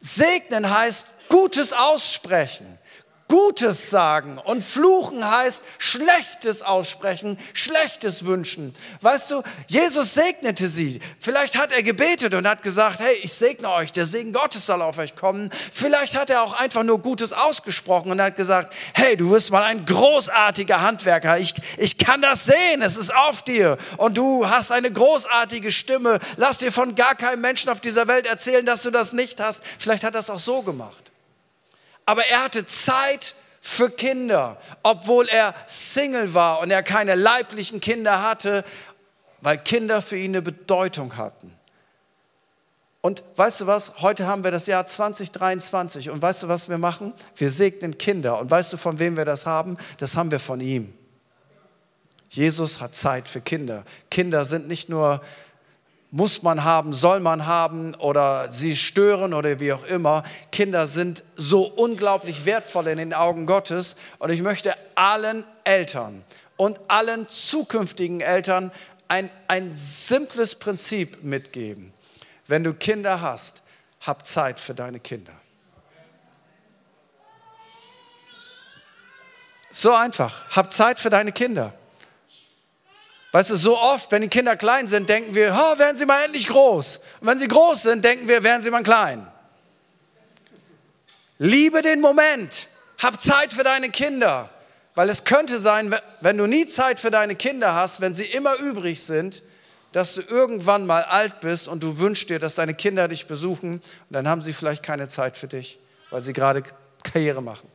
[0.00, 2.73] Segnen heißt Gutes aussprechen.
[3.26, 8.74] Gutes sagen und fluchen heißt Schlechtes aussprechen, Schlechtes wünschen.
[9.00, 11.00] Weißt du, Jesus segnete sie.
[11.20, 14.82] Vielleicht hat er gebetet und hat gesagt, hey, ich segne euch, der Segen Gottes soll
[14.82, 15.50] auf euch kommen.
[15.72, 19.62] Vielleicht hat er auch einfach nur Gutes ausgesprochen und hat gesagt, hey, du wirst mal
[19.62, 21.38] ein großartiger Handwerker.
[21.38, 26.18] Ich, ich kann das sehen, es ist auf dir und du hast eine großartige Stimme.
[26.36, 29.62] Lass dir von gar keinem Menschen auf dieser Welt erzählen, dass du das nicht hast.
[29.78, 31.13] Vielleicht hat er es auch so gemacht
[32.06, 38.22] aber er hatte Zeit für Kinder, obwohl er Single war und er keine leiblichen Kinder
[38.22, 38.64] hatte,
[39.40, 41.58] weil Kinder für ihn eine Bedeutung hatten.
[43.00, 44.00] Und weißt du was?
[44.00, 47.12] Heute haben wir das Jahr 2023 und weißt du, was wir machen?
[47.36, 48.40] Wir segnen Kinder.
[48.40, 49.76] Und weißt du, von wem wir das haben?
[49.98, 50.94] Das haben wir von ihm.
[52.30, 53.84] Jesus hat Zeit für Kinder.
[54.10, 55.20] Kinder sind nicht nur
[56.14, 60.22] muss man haben, soll man haben oder sie stören oder wie auch immer.
[60.52, 66.24] Kinder sind so unglaublich wertvoll in den Augen Gottes und ich möchte allen Eltern
[66.56, 68.70] und allen zukünftigen Eltern
[69.08, 71.92] ein, ein simples Prinzip mitgeben.
[72.46, 73.64] Wenn du Kinder hast,
[74.00, 75.32] hab Zeit für deine Kinder.
[79.72, 81.74] So einfach, hab Zeit für deine Kinder.
[83.34, 86.22] Weißt du, so oft, wenn die Kinder klein sind, denken wir, oh, werden sie mal
[86.22, 87.00] endlich groß.
[87.20, 89.26] Und wenn sie groß sind, denken wir, werden sie mal klein.
[91.38, 92.68] Liebe den Moment.
[93.02, 94.50] Hab Zeit für deine Kinder.
[94.94, 98.54] Weil es könnte sein, wenn du nie Zeit für deine Kinder hast, wenn sie immer
[98.60, 99.42] übrig sind,
[99.90, 103.80] dass du irgendwann mal alt bist und du wünschst dir, dass deine Kinder dich besuchen
[103.80, 106.62] und dann haben sie vielleicht keine Zeit für dich, weil sie gerade
[107.02, 107.68] Karriere machen.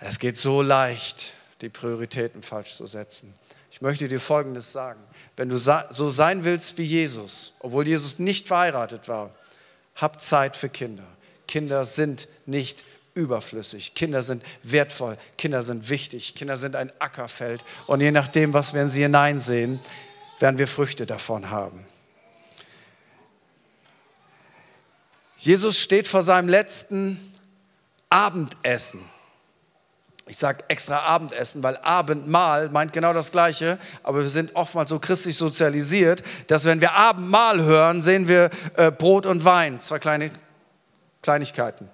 [0.00, 3.34] Es geht so leicht die Prioritäten falsch zu setzen.
[3.78, 5.00] Ich möchte dir Folgendes sagen.
[5.36, 9.30] Wenn du so sein willst wie Jesus, obwohl Jesus nicht verheiratet war,
[9.94, 11.04] hab Zeit für Kinder.
[11.46, 13.94] Kinder sind nicht überflüssig.
[13.94, 15.16] Kinder sind wertvoll.
[15.36, 16.34] Kinder sind wichtig.
[16.34, 17.62] Kinder sind ein Ackerfeld.
[17.86, 19.78] Und je nachdem, was wir in sie hineinsehen,
[20.40, 21.86] werden wir Früchte davon haben.
[25.36, 27.32] Jesus steht vor seinem letzten
[28.10, 29.00] Abendessen.
[30.28, 34.98] Ich sage extra Abendessen, weil Abendmahl meint genau das Gleiche, aber wir sind oftmals so
[34.98, 40.30] christlich sozialisiert, dass wenn wir Abendmahl hören, sehen wir äh, Brot und Wein, zwei kleine
[41.22, 41.88] Kleinigkeiten.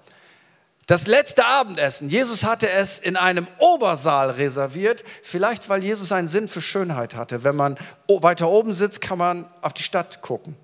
[0.87, 6.47] Das letzte Abendessen, Jesus hatte es in einem Obersaal reserviert, vielleicht weil Jesus einen Sinn
[6.47, 7.43] für Schönheit hatte.
[7.43, 10.57] Wenn man weiter oben sitzt, kann man auf die Stadt gucken.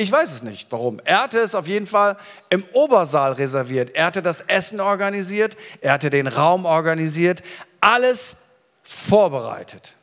[0.00, 1.00] Ich weiß es nicht, warum.
[1.04, 2.16] Er hatte es auf jeden Fall
[2.50, 3.90] im Obersaal reserviert.
[3.96, 7.42] Er hatte das Essen organisiert, er hatte den Raum organisiert,
[7.80, 8.36] alles
[8.84, 9.94] vorbereitet.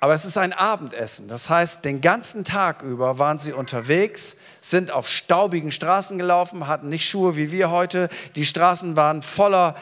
[0.00, 1.28] Aber es ist ein Abendessen.
[1.28, 6.90] Das heißt, den ganzen Tag über waren sie unterwegs, sind auf staubigen Straßen gelaufen, hatten
[6.90, 8.10] nicht Schuhe wie wir heute.
[8.36, 9.76] Die Straßen waren voller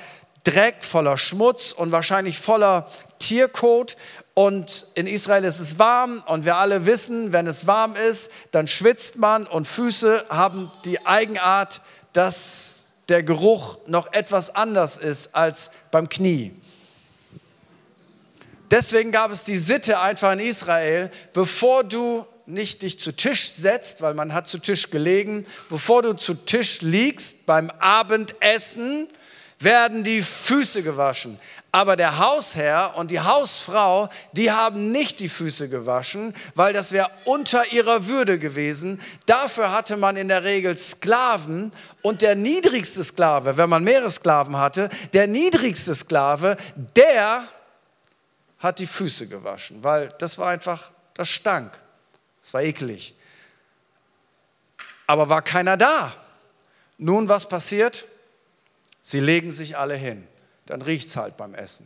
[0.44, 2.86] Dreck, voller Schmutz und wahrscheinlich voller
[3.18, 3.96] Tierkot.
[4.34, 8.68] Und in Israel ist es warm und wir alle wissen, wenn es warm ist, dann
[8.68, 11.80] schwitzt man und Füße haben die Eigenart,
[12.12, 16.52] dass der Geruch noch etwas anders ist als beim Knie.
[18.70, 24.00] Deswegen gab es die Sitte einfach in Israel, bevor du nicht dich zu Tisch setzt,
[24.00, 29.08] weil man hat zu Tisch gelegen, bevor du zu Tisch liegst beim Abendessen,
[29.58, 31.38] werden die Füße gewaschen.
[31.72, 37.08] Aber der Hausherr und die Hausfrau, die haben nicht die Füße gewaschen, weil das wäre
[37.24, 39.00] unter ihrer Würde gewesen.
[39.26, 44.58] Dafür hatte man in der Regel Sklaven und der niedrigste Sklave, wenn man mehrere Sklaven
[44.58, 46.56] hatte, der niedrigste Sklave,
[46.96, 47.44] der
[48.58, 51.78] hat die Füße gewaschen, weil das war einfach, das stank.
[52.42, 53.14] Das war eklig.
[55.06, 56.14] Aber war keiner da.
[56.98, 58.04] Nun, was passiert?
[59.00, 60.26] Sie legen sich alle hin.
[60.70, 61.84] Dann riecht es halt beim Essen.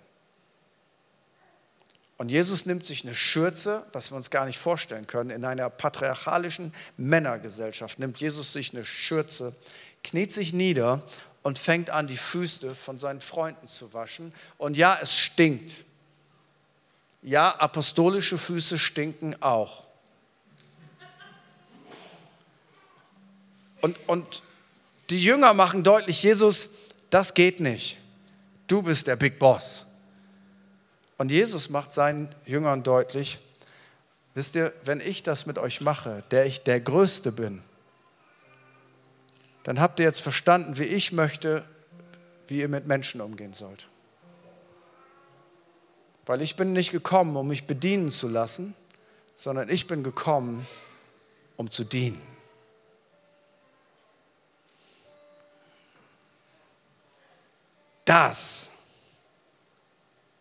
[2.18, 5.70] Und Jesus nimmt sich eine Schürze, was wir uns gar nicht vorstellen können, in einer
[5.70, 9.56] patriarchalischen Männergesellschaft nimmt Jesus sich eine Schürze,
[10.04, 11.02] kniet sich nieder
[11.42, 14.34] und fängt an, die Füße von seinen Freunden zu waschen.
[14.58, 15.84] Und ja, es stinkt.
[17.22, 19.84] Ja, apostolische Füße stinken auch.
[23.80, 24.42] Und, und
[25.08, 26.68] die Jünger machen deutlich, Jesus,
[27.08, 27.96] das geht nicht.
[28.66, 29.86] Du bist der Big Boss.
[31.18, 33.38] Und Jesus macht seinen Jüngern deutlich,
[34.34, 37.62] wisst ihr, wenn ich das mit euch mache, der ich der Größte bin,
[39.62, 41.64] dann habt ihr jetzt verstanden, wie ich möchte,
[42.48, 43.88] wie ihr mit Menschen umgehen sollt.
[46.26, 48.74] Weil ich bin nicht gekommen, um mich bedienen zu lassen,
[49.36, 50.66] sondern ich bin gekommen,
[51.56, 52.33] um zu dienen.
[58.04, 58.70] Das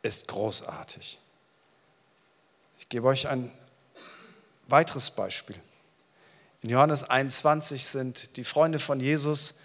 [0.02, 1.20] ist großartig.
[2.78, 3.52] Ich gebe euch ein
[4.68, 5.56] weiteres Beispiel.
[6.62, 9.56] In Johannes 21 sind die Freunde von Jesus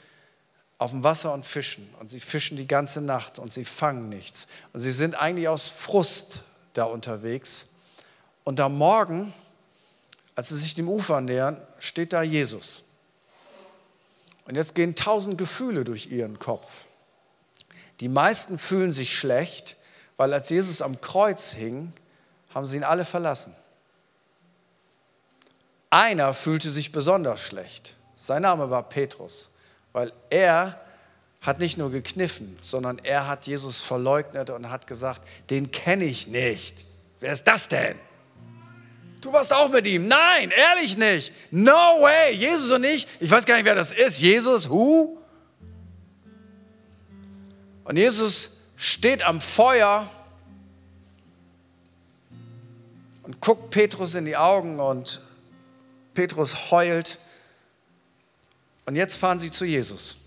[0.78, 1.92] auf dem Wasser und fischen.
[1.98, 4.46] Und sie fischen die ganze Nacht und sie fangen nichts.
[4.72, 7.66] Und sie sind eigentlich aus Frust da unterwegs.
[8.44, 9.32] Und am Morgen,
[10.34, 12.84] als sie sich dem Ufer nähern, steht da Jesus.
[14.46, 16.87] Und jetzt gehen tausend Gefühle durch ihren Kopf.
[18.00, 19.76] Die meisten fühlen sich schlecht,
[20.16, 21.92] weil als Jesus am Kreuz hing,
[22.54, 23.54] haben sie ihn alle verlassen.
[25.90, 27.94] Einer fühlte sich besonders schlecht.
[28.14, 29.50] Sein Name war Petrus
[29.92, 30.80] weil er
[31.40, 36.26] hat nicht nur gekniffen, sondern er hat Jesus verleugnet und hat gesagt, den kenne ich
[36.26, 36.84] nicht.
[37.20, 37.96] Wer ist das denn?
[39.20, 40.06] Du warst auch mit ihm.
[40.06, 41.32] Nein, ehrlich nicht.
[41.50, 42.32] No way.
[42.34, 44.20] Jesus und ich, ich weiß gar nicht, wer das ist.
[44.20, 45.18] Jesus, who?
[47.88, 50.10] Und Jesus steht am Feuer
[53.22, 55.22] und guckt Petrus in die Augen und
[56.12, 57.18] Petrus heult
[58.84, 60.18] und jetzt fahren sie zu Jesus.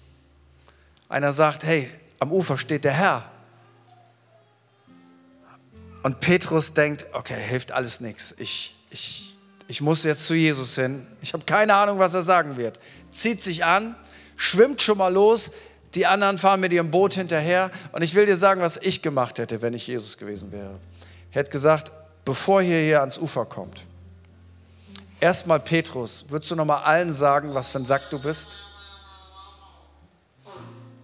[1.07, 3.31] Einer sagt, hey, am Ufer steht der Herr.
[6.01, 8.33] Und Petrus denkt, okay, hilft alles nichts.
[8.39, 11.05] Ich, ich, ich muss jetzt zu Jesus hin.
[11.21, 12.79] Ich habe keine Ahnung, was er sagen wird.
[13.11, 13.95] Zieht sich an,
[14.35, 15.51] schwimmt schon mal los.
[15.95, 17.71] Die anderen fahren mit ihrem Boot hinterher.
[17.91, 20.79] Und ich will dir sagen, was ich gemacht hätte, wenn ich Jesus gewesen wäre.
[21.29, 21.91] Ich hätte gesagt,
[22.25, 23.85] bevor ihr hier ans Ufer kommt,
[25.21, 28.57] Erstmal Petrus, würdest du noch mal allen sagen, was für ein Sack du bist?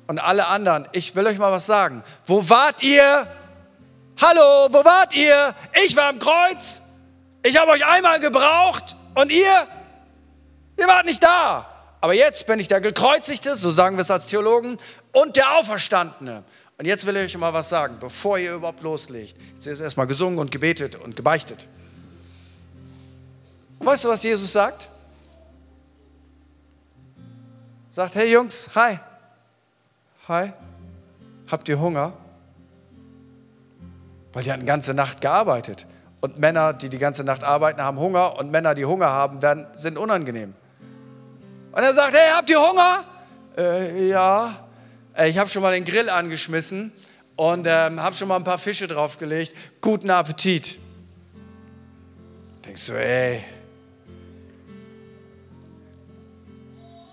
[0.07, 2.03] Und alle anderen, ich will euch mal was sagen.
[2.25, 3.27] Wo wart ihr?
[4.19, 5.53] Hallo, wo wart ihr?
[5.85, 6.81] Ich war am Kreuz.
[7.43, 9.67] Ich habe euch einmal gebraucht und ihr?
[10.77, 11.76] Ihr wart nicht da.
[12.07, 14.77] Aber jetzt bin ich der Gekreuzigte, so sagen wir es als Theologen,
[15.11, 16.45] und der Auferstandene.
[16.77, 19.35] Und jetzt will ich euch mal was sagen, bevor ihr überhaupt loslegt.
[19.55, 21.67] Jetzt ist erstmal gesungen und gebetet und gebeichtet.
[23.77, 24.87] Und weißt du, was Jesus sagt?
[27.89, 28.99] Sagt, hey Jungs, hi.
[30.29, 30.53] Hi.
[31.51, 32.13] Habt ihr Hunger?
[34.31, 35.85] Weil die hatten die ganze Nacht gearbeitet.
[36.21, 38.39] Und Männer, die die ganze Nacht arbeiten, haben Hunger.
[38.39, 40.53] Und Männer, die Hunger haben, werden, sind unangenehm.
[41.71, 43.03] Und er sagt, hey, habt ihr Hunger?
[43.57, 44.67] Äh, ja.
[45.15, 46.91] Äh, ich habe schon mal den Grill angeschmissen
[47.35, 49.53] und ähm, habe schon mal ein paar Fische draufgelegt.
[49.81, 50.79] Guten Appetit.
[52.65, 53.43] Denkst du, ey.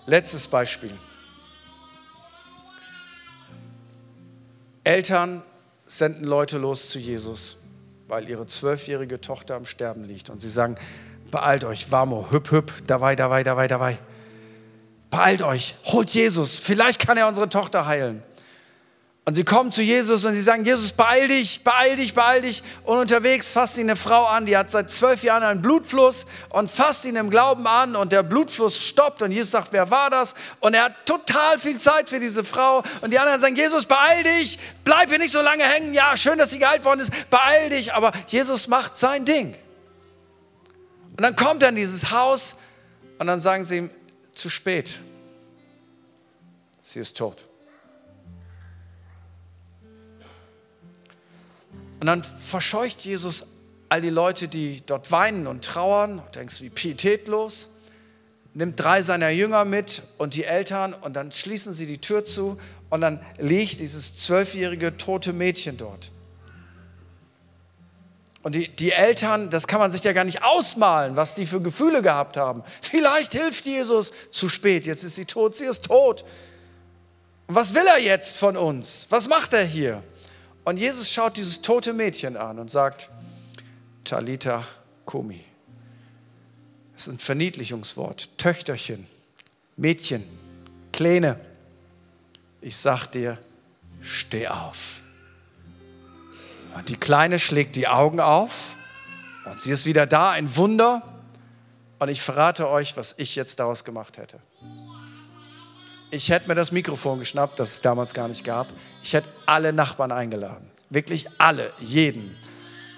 [0.06, 0.92] Letztes Beispiel.
[4.82, 5.42] Eltern
[5.86, 7.62] senden Leute los zu Jesus,
[8.06, 10.28] weil ihre zwölfjährige Tochter am Sterben liegt.
[10.28, 10.76] Und sie sagen,
[11.30, 13.98] beeilt euch, Vamo, hüpp, hüpp, dabei, dabei, dabei, dabei.
[15.14, 18.20] Beeilt euch, holt Jesus, vielleicht kann er unsere Tochter heilen.
[19.24, 22.64] Und sie kommen zu Jesus und sie sagen, Jesus, beeil dich, beeil dich, beeil dich.
[22.82, 26.68] Und unterwegs fasst ihn eine Frau an, die hat seit zwölf Jahren einen Blutfluss und
[26.68, 30.34] fasst ihn im Glauben an und der Blutfluss stoppt und Jesus sagt, wer war das?
[30.58, 32.82] Und er hat total viel Zeit für diese Frau.
[33.00, 35.94] Und die anderen sagen, Jesus, beeil dich, bleib hier nicht so lange hängen.
[35.94, 37.94] Ja, schön, dass sie geheilt worden ist, beeil dich.
[37.94, 39.54] Aber Jesus macht sein Ding.
[41.16, 42.56] Und dann kommt er in dieses Haus
[43.20, 43.90] und dann sagen sie ihm,
[44.34, 45.00] zu spät.
[46.82, 47.46] Sie ist tot.
[52.00, 53.46] Und dann verscheucht Jesus
[53.88, 56.22] all die Leute, die dort weinen und trauern.
[56.32, 57.70] Du denkst, wie pietätlos.
[58.52, 62.58] Nimmt drei seiner Jünger mit und die Eltern und dann schließen sie die Tür zu
[62.90, 66.12] und dann liegt dieses zwölfjährige tote Mädchen dort.
[68.44, 71.62] Und die, die Eltern, das kann man sich ja gar nicht ausmalen, was die für
[71.62, 72.62] Gefühle gehabt haben.
[72.82, 76.26] Vielleicht hilft Jesus zu spät, jetzt ist sie tot, sie ist tot.
[77.46, 79.06] Und was will er jetzt von uns?
[79.08, 80.02] Was macht er hier?
[80.62, 83.08] Und Jesus schaut dieses tote Mädchen an und sagt,
[84.04, 84.66] Talita
[85.06, 85.42] Kumi.
[86.92, 88.28] Das ist ein Verniedlichungswort.
[88.36, 89.06] Töchterchen,
[89.78, 90.22] Mädchen,
[90.92, 91.40] Kleine.
[92.60, 93.38] Ich sag dir,
[94.02, 95.00] steh auf.
[96.74, 98.74] Und die Kleine schlägt die Augen auf
[99.44, 101.02] und sie ist wieder da, ein Wunder.
[101.98, 104.38] Und ich verrate euch, was ich jetzt daraus gemacht hätte.
[106.10, 108.66] Ich hätte mir das Mikrofon geschnappt, das es damals gar nicht gab.
[109.02, 110.70] Ich hätte alle Nachbarn eingeladen.
[110.90, 112.36] Wirklich alle, jeden.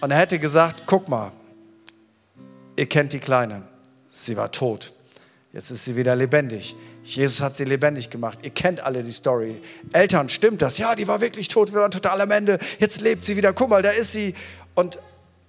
[0.00, 1.32] Und er hätte gesagt, guck mal,
[2.76, 3.62] ihr kennt die Kleine.
[4.08, 4.92] Sie war tot.
[5.52, 6.74] Jetzt ist sie wieder lebendig.
[7.06, 8.40] Jesus hat sie lebendig gemacht.
[8.42, 9.62] Ihr kennt alle die Story.
[9.92, 10.76] Eltern, stimmt das?
[10.78, 12.58] Ja, die war wirklich tot, wir waren total am Ende.
[12.80, 13.52] Jetzt lebt sie wieder.
[13.52, 14.34] Guck mal, da ist sie.
[14.74, 14.98] Und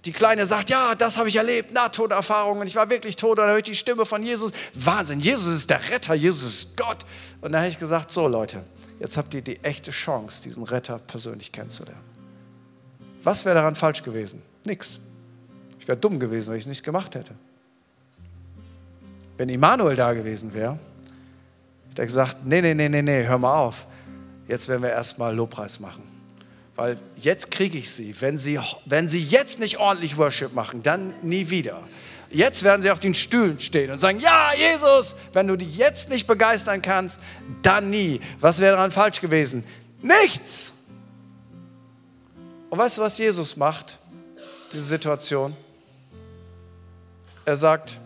[0.04, 2.68] die Kleine sagt, ja, das habe ich erlebt, Nahtoderfahrungen.
[2.68, 3.32] Ich war wirklich tot.
[3.32, 4.52] Und dann höre ich die Stimme von Jesus.
[4.72, 7.04] Wahnsinn, Jesus ist der Retter, Jesus ist Gott.
[7.40, 8.64] Und dann habe ich gesagt, so Leute,
[9.00, 12.04] jetzt habt ihr die echte Chance, diesen Retter persönlich kennenzulernen.
[13.24, 14.42] Was wäre daran falsch gewesen?
[14.64, 15.00] Nix.
[15.80, 17.34] Ich wäre dumm gewesen, wenn ich es nicht gemacht hätte.
[19.36, 20.78] Wenn Immanuel da gewesen wäre,
[21.98, 23.88] der gesagt, nee, nee, nee, nee, nee, hör mal auf.
[24.46, 26.04] Jetzt werden wir erstmal Lobpreis machen.
[26.76, 28.14] Weil jetzt kriege ich sie.
[28.20, 28.60] Wenn, sie.
[28.86, 31.82] wenn sie jetzt nicht ordentlich Worship machen, dann nie wieder.
[32.30, 36.08] Jetzt werden sie auf den Stühlen stehen und sagen, ja, Jesus, wenn du dich jetzt
[36.08, 37.18] nicht begeistern kannst,
[37.62, 38.20] dann nie.
[38.38, 39.64] Was wäre daran falsch gewesen?
[40.00, 40.74] Nichts.
[42.70, 43.98] Und weißt du, was Jesus macht?
[44.72, 45.56] Diese Situation.
[47.44, 47.98] Er sagt,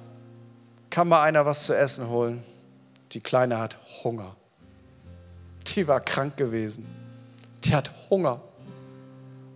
[0.88, 2.42] kann mal einer was zu essen holen?
[3.12, 4.36] Die Kleine hat Hunger.
[5.66, 6.86] Die war krank gewesen.
[7.64, 8.40] Die hat Hunger.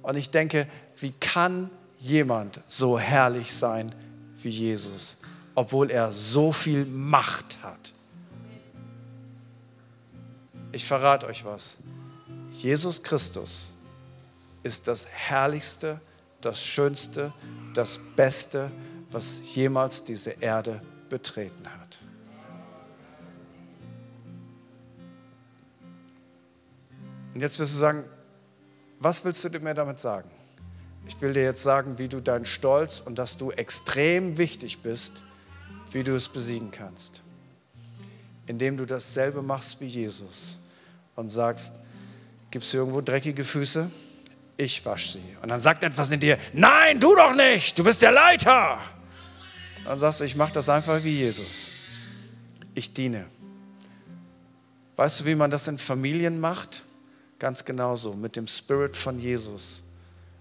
[0.03, 3.95] Und ich denke, wie kann jemand so herrlich sein
[4.39, 5.17] wie Jesus,
[5.55, 7.93] obwohl er so viel Macht hat?
[10.73, 11.79] Ich verrate euch was.
[12.53, 13.73] Jesus Christus
[14.63, 16.01] ist das Herrlichste,
[16.41, 17.33] das Schönste,
[17.75, 18.71] das Beste,
[19.11, 21.99] was jemals diese Erde betreten hat.
[27.37, 28.07] Und jetzt wirst du sagen,
[28.99, 30.31] was willst du mir damit sagen?
[31.07, 35.23] Ich will dir jetzt sagen, wie du deinen Stolz und dass du extrem wichtig bist,
[35.93, 37.21] wie du es besiegen kannst.
[38.47, 40.59] Indem du dasselbe machst wie Jesus
[41.15, 41.75] und sagst,
[42.51, 43.91] gibt es irgendwo dreckige Füße?
[44.57, 45.37] Ich wasche sie.
[45.43, 48.79] Und dann sagt etwas in dir, nein, du doch nicht, du bist der Leiter.
[49.85, 51.69] Dann sagst du, ich mache das einfach wie Jesus.
[52.75, 53.27] Ich diene.
[54.97, 56.83] Weißt du, wie man das in Familien macht?
[57.39, 59.83] Ganz genauso, mit dem Spirit von Jesus.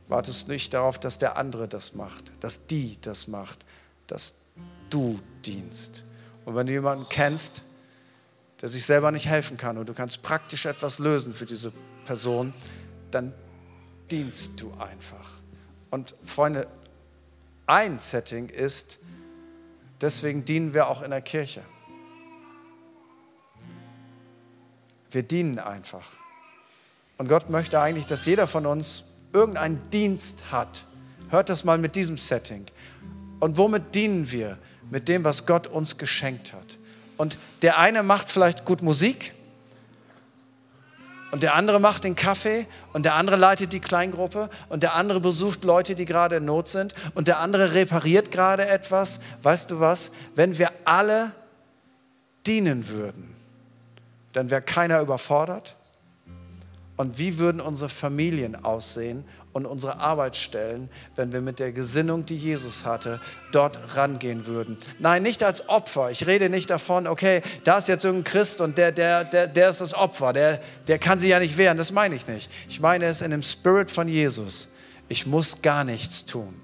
[0.07, 3.65] Wartest nicht darauf, dass der andere das macht, dass die das macht,
[4.07, 4.35] dass
[4.89, 6.03] du dienst.
[6.45, 7.63] Und wenn du jemanden kennst,
[8.61, 11.73] der sich selber nicht helfen kann und du kannst praktisch etwas lösen für diese
[12.05, 12.53] Person,
[13.11, 13.33] dann
[14.09, 15.39] dienst du einfach.
[15.89, 16.67] Und Freunde,
[17.65, 18.99] ein Setting ist,
[20.01, 21.63] deswegen dienen wir auch in der Kirche.
[25.09, 26.05] Wir dienen einfach.
[27.17, 30.85] Und Gott möchte eigentlich, dass jeder von uns irgendeinen Dienst hat.
[31.29, 32.65] Hört das mal mit diesem Setting.
[33.39, 34.57] Und womit dienen wir?
[34.89, 36.77] Mit dem, was Gott uns geschenkt hat.
[37.17, 39.33] Und der eine macht vielleicht gut Musik
[41.31, 45.19] und der andere macht den Kaffee und der andere leitet die Kleingruppe und der andere
[45.19, 49.19] besucht Leute, die gerade in Not sind und der andere repariert gerade etwas.
[49.41, 50.11] Weißt du was?
[50.35, 51.31] Wenn wir alle
[52.45, 53.35] dienen würden,
[54.33, 55.75] dann wäre keiner überfordert.
[56.97, 62.35] Und wie würden unsere Familien aussehen und unsere Arbeitsstellen, wenn wir mit der Gesinnung, die
[62.35, 63.19] Jesus hatte,
[63.51, 64.77] dort rangehen würden.
[64.99, 66.11] Nein, nicht als Opfer.
[66.11, 69.69] Ich rede nicht davon, okay, da ist jetzt irgendein Christ und der, der, der, der
[69.69, 71.77] ist das Opfer, der, der kann sich ja nicht wehren.
[71.77, 72.49] Das meine ich nicht.
[72.69, 74.69] Ich meine es in dem Spirit von Jesus.
[75.07, 76.55] Ich muss gar nichts tun.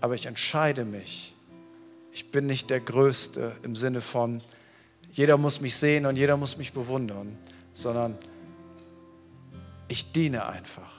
[0.00, 1.34] Aber ich entscheide mich.
[2.12, 4.40] Ich bin nicht der Größte im Sinne von,
[5.12, 7.36] jeder muss mich sehen und jeder muss mich bewundern,
[7.76, 8.16] sondern
[9.86, 10.94] ich diene einfach.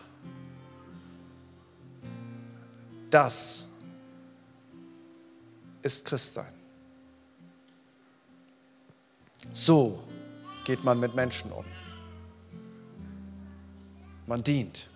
[3.09, 3.67] Das
[5.81, 6.53] ist Christsein.
[9.51, 10.03] So
[10.65, 11.65] geht man mit Menschen um.
[14.27, 14.87] Man dient.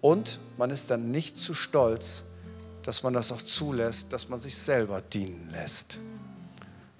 [0.00, 2.22] Und man ist dann nicht zu stolz,
[2.84, 5.98] dass man das auch zulässt, dass man sich selber dienen lässt.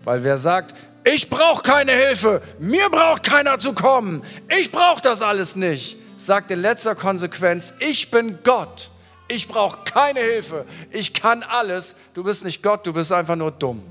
[0.03, 0.75] Weil wer sagt,
[1.05, 4.23] ich brauche keine Hilfe, mir braucht keiner zu kommen,
[4.59, 8.91] ich brauche das alles nicht, sagt in letzter Konsequenz, ich bin Gott,
[9.29, 13.51] ich brauche keine Hilfe, ich kann alles, du bist nicht Gott, du bist einfach nur
[13.51, 13.83] dumm.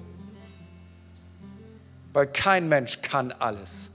[2.14, 3.90] Weil kein Mensch kann alles.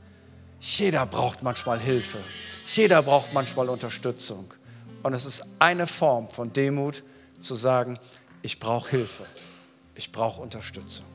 [0.59, 2.19] Jeder braucht manchmal Hilfe,
[2.67, 4.53] jeder braucht manchmal Unterstützung.
[5.03, 7.05] Und es ist eine Form von Demut
[7.41, 7.99] zu sagen,
[8.43, 9.25] ich brauche Hilfe,
[9.95, 11.07] ich brauche Unterstützung.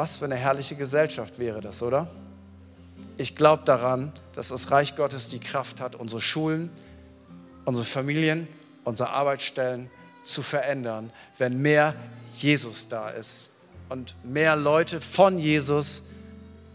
[0.00, 2.08] Was für eine herrliche Gesellschaft wäre das, oder?
[3.18, 6.70] Ich glaube daran, dass das Reich Gottes die Kraft hat, unsere Schulen,
[7.66, 8.48] unsere Familien,
[8.84, 9.90] unsere Arbeitsstellen
[10.24, 11.94] zu verändern, wenn mehr
[12.32, 13.50] Jesus da ist
[13.90, 16.04] und mehr Leute von Jesus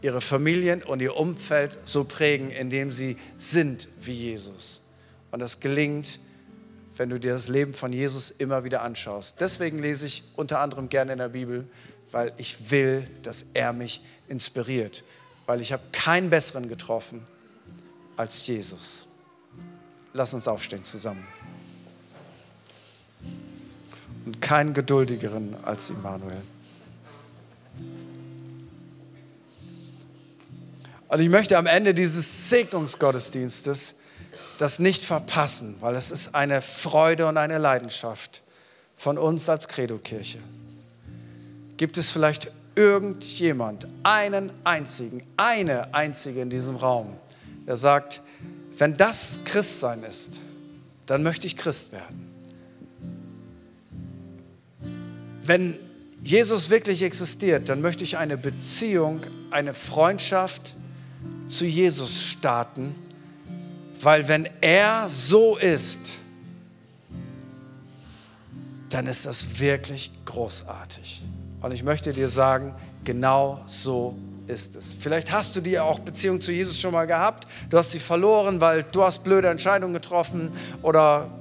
[0.04, 4.84] ihre Familien und ihr Umfeld so prägen, indem sie sind wie Jesus.
[5.32, 6.20] Und das gelingt,
[6.96, 9.42] wenn du dir das Leben von Jesus immer wieder anschaust.
[9.42, 11.68] Deswegen lese ich unter anderem gerne in der Bibel,
[12.12, 15.04] weil ich will, dass er mich inspiriert,
[15.46, 17.26] weil ich habe keinen besseren getroffen
[18.16, 19.06] als Jesus.
[20.14, 21.26] Lass uns aufstehen zusammen.
[24.26, 26.42] Und keinen geduldigeren als Immanuel.
[31.08, 33.96] Und ich möchte am Ende dieses Segnungsgottesdienstes
[34.58, 38.42] das nicht verpassen, weil es ist eine Freude und eine Leidenschaft
[38.96, 40.40] von uns als Credo-Kirche.
[41.78, 47.16] Gibt es vielleicht irgendjemand, einen einzigen, eine einzige in diesem Raum,
[47.66, 48.22] der sagt,
[48.78, 50.42] wenn das Christsein ist,
[51.06, 52.26] dann möchte ich Christ werden.
[55.44, 55.80] Wenn
[56.24, 59.22] Jesus wirklich existiert, dann möchte ich eine Beziehung,
[59.52, 60.76] eine Freundschaft
[61.48, 62.96] zu Jesus starten,
[64.02, 66.18] weil wenn er so ist,
[68.90, 71.24] dann ist das wirklich großartig.
[71.62, 74.16] Und ich möchte dir sagen, genau so
[74.48, 74.94] ist es.
[74.94, 77.48] Vielleicht hast du dir auch Beziehung zu Jesus schon mal gehabt.
[77.70, 80.52] Du hast sie verloren, weil du hast blöde Entscheidungen getroffen
[80.82, 81.32] oder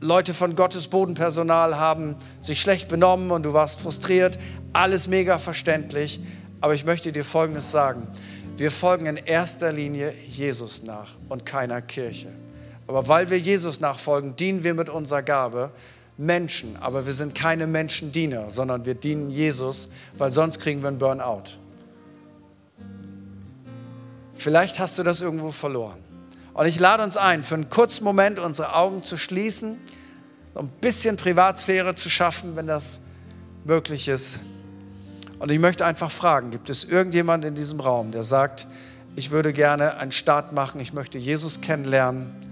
[0.00, 4.38] Leute von Gottes Bodenpersonal haben sich schlecht benommen und du warst frustriert.
[4.72, 6.20] Alles mega verständlich.
[6.60, 8.08] Aber ich möchte dir Folgendes sagen.
[8.56, 12.28] Wir folgen in erster Linie Jesus nach und keiner Kirche.
[12.86, 15.70] Aber weil wir Jesus nachfolgen, dienen wir mit unserer Gabe
[16.20, 20.98] Menschen, aber wir sind keine Menschendiener, sondern wir dienen Jesus, weil sonst kriegen wir einen
[20.98, 21.44] Burnout.
[24.34, 25.98] Vielleicht hast du das irgendwo verloren.
[26.52, 29.78] Und ich lade uns ein, für einen kurzen Moment unsere Augen zu schließen,
[30.56, 33.00] ein bisschen Privatsphäre zu schaffen, wenn das
[33.64, 34.40] möglich ist.
[35.38, 38.66] Und ich möchte einfach fragen, gibt es irgendjemand in diesem Raum, der sagt,
[39.16, 42.49] ich würde gerne einen Start machen, ich möchte Jesus kennenlernen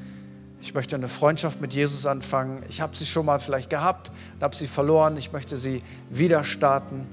[0.60, 2.62] ich möchte eine Freundschaft mit Jesus anfangen.
[2.68, 5.16] Ich habe sie schon mal vielleicht gehabt und habe sie verloren.
[5.16, 7.06] Ich möchte sie wieder starten.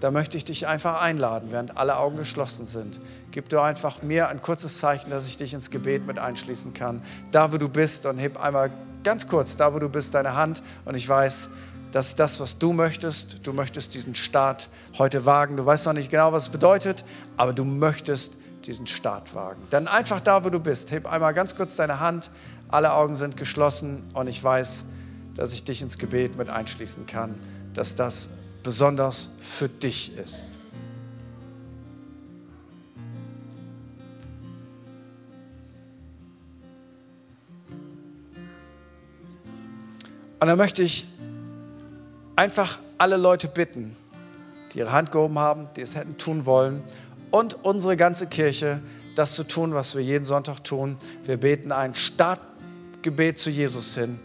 [0.00, 3.00] da möchte ich dich einfach einladen, während alle Augen geschlossen sind.
[3.32, 7.02] Gib du einfach mir ein kurzes Zeichen, dass ich dich ins Gebet mit einschließen kann.
[7.32, 8.70] Da, wo du bist und heb einmal
[9.02, 11.48] ganz kurz, da, wo du bist, deine Hand und ich weiß,
[11.90, 14.68] dass das, was du möchtest, du möchtest diesen Start
[14.98, 15.56] heute wagen.
[15.56, 17.04] Du weißt noch nicht genau, was es bedeutet,
[17.36, 18.34] aber du möchtest
[18.66, 19.62] diesen Start wagen.
[19.70, 22.30] Dann einfach da, wo du bist, heb einmal ganz kurz deine Hand,
[22.68, 24.84] alle Augen sind geschlossen und ich weiß,
[25.34, 27.34] dass ich dich ins Gebet mit einschließen kann,
[27.72, 28.28] dass das
[28.62, 30.48] besonders für dich ist.
[40.40, 41.06] Und dann möchte ich
[42.36, 43.96] einfach alle Leute bitten,
[44.72, 46.82] die ihre Hand gehoben haben, die es hätten tun wollen,
[47.30, 48.80] und unsere ganze Kirche,
[49.14, 50.96] das zu tun, was wir jeden Sonntag tun.
[51.24, 51.94] Wir beten ein
[52.98, 54.18] Startgebet zu Jesus hin.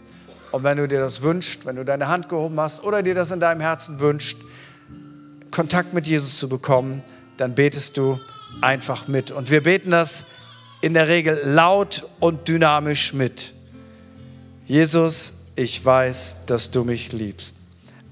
[0.50, 3.30] Und wenn du dir das wünschst, wenn du deine Hand gehoben hast oder dir das
[3.30, 4.38] in deinem Herzen wünscht,
[5.50, 7.02] Kontakt mit Jesus zu bekommen,
[7.36, 8.18] dann betest du
[8.60, 9.30] einfach mit.
[9.30, 10.24] Und wir beten das
[10.80, 13.52] in der Regel laut und dynamisch mit.
[14.66, 17.54] Jesus, ich weiß, dass du mich liebst.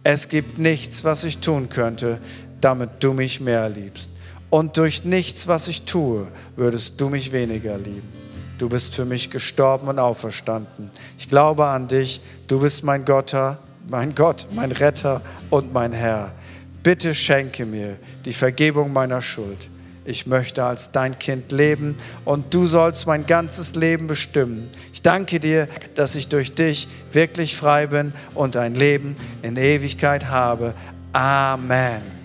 [0.05, 2.19] Es gibt nichts, was ich tun könnte,
[2.61, 4.11] damit du mich mehr liebst.
[4.49, 8.32] Und durch nichts, was ich tue, würdest du mich weniger lieben.
[8.63, 10.93] Du bist für mich gestorben und auferstanden.
[11.19, 12.21] Ich glaube an dich.
[12.47, 13.35] Du bist mein Gott,
[13.89, 16.31] mein Gott, mein Retter und mein Herr.
[16.85, 19.69] Bitte schenke mir die Vergebung meiner Schuld.
[20.05, 24.71] Ich möchte als dein Kind leben und du sollst mein ganzes Leben bestimmen.
[24.93, 30.27] Ich danke dir, dass ich durch dich wirklich frei bin und ein Leben in Ewigkeit
[30.27, 30.73] habe.
[31.13, 32.22] Amen.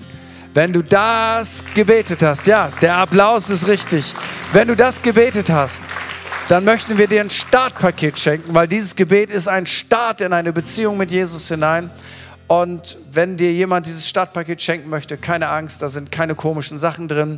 [0.58, 4.16] Wenn du das gebetet hast, ja, der Applaus ist richtig.
[4.54, 5.84] Wenn du das gebetet hast,
[6.50, 10.52] dann möchten wir dir ein Startpaket schenken, weil dieses Gebet ist ein Start in eine
[10.52, 11.92] Beziehung mit Jesus hinein.
[12.48, 17.08] Und wenn dir jemand dieses Startpaket schenken möchte, keine Angst, da sind keine komischen Sachen
[17.08, 17.38] drin.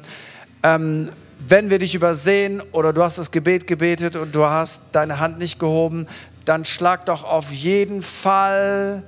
[0.64, 1.10] Ähm,
[1.46, 5.40] wenn wir dich übersehen oder du hast das Gebet gebetet und du hast deine Hand
[5.40, 6.08] nicht gehoben,
[6.46, 9.04] dann schlag doch auf jeden Fall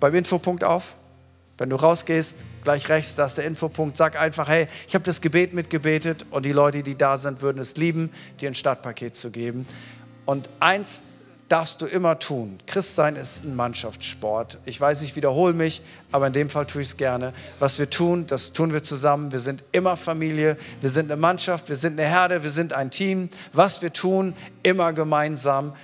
[0.00, 0.96] beim Infopunkt auf.
[1.56, 5.20] Wenn du rausgehst, gleich rechts, da ist der Infopunkt, sag einfach, hey, ich habe das
[5.20, 8.10] Gebet mitgebetet und die Leute, die da sind, würden es lieben,
[8.40, 9.66] dir ein Startpaket zu geben.
[10.24, 11.04] Und eins
[11.52, 12.58] darfst du immer tun.
[12.66, 14.56] Christsein ist ein Mannschaftssport.
[14.64, 17.34] Ich weiß, ich wiederhole mich, aber in dem Fall tue ich es gerne.
[17.58, 19.32] Was wir tun, das tun wir zusammen.
[19.32, 22.90] Wir sind immer Familie, wir sind eine Mannschaft, wir sind eine Herde, wir sind ein
[22.90, 23.28] Team.
[23.52, 25.74] Was wir tun, immer gemeinsam.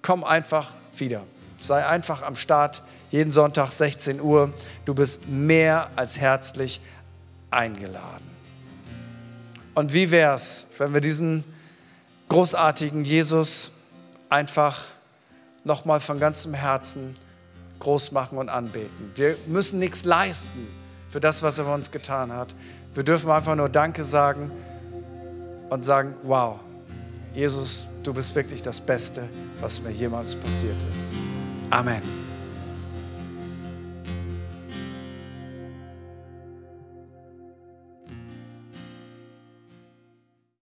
[0.00, 1.24] Komm einfach wieder.
[1.60, 4.52] Sei einfach am Start, jeden Sonntag 16 Uhr.
[4.84, 6.80] Du bist mehr als herzlich
[7.50, 8.26] eingeladen.
[9.74, 11.44] Und wie wäre es, wenn wir diesen
[12.28, 13.72] großartigen Jesus
[14.28, 14.84] einfach
[15.64, 17.16] nochmal von ganzem Herzen
[17.78, 19.12] groß machen und anbeten.
[19.14, 20.66] Wir müssen nichts leisten
[21.08, 22.54] für das, was er für uns getan hat.
[22.94, 24.50] Wir dürfen einfach nur Danke sagen
[25.70, 26.58] und sagen, wow,
[27.34, 29.28] Jesus, du bist wirklich das Beste,
[29.60, 31.14] was mir jemals passiert ist.
[31.70, 32.27] Amen.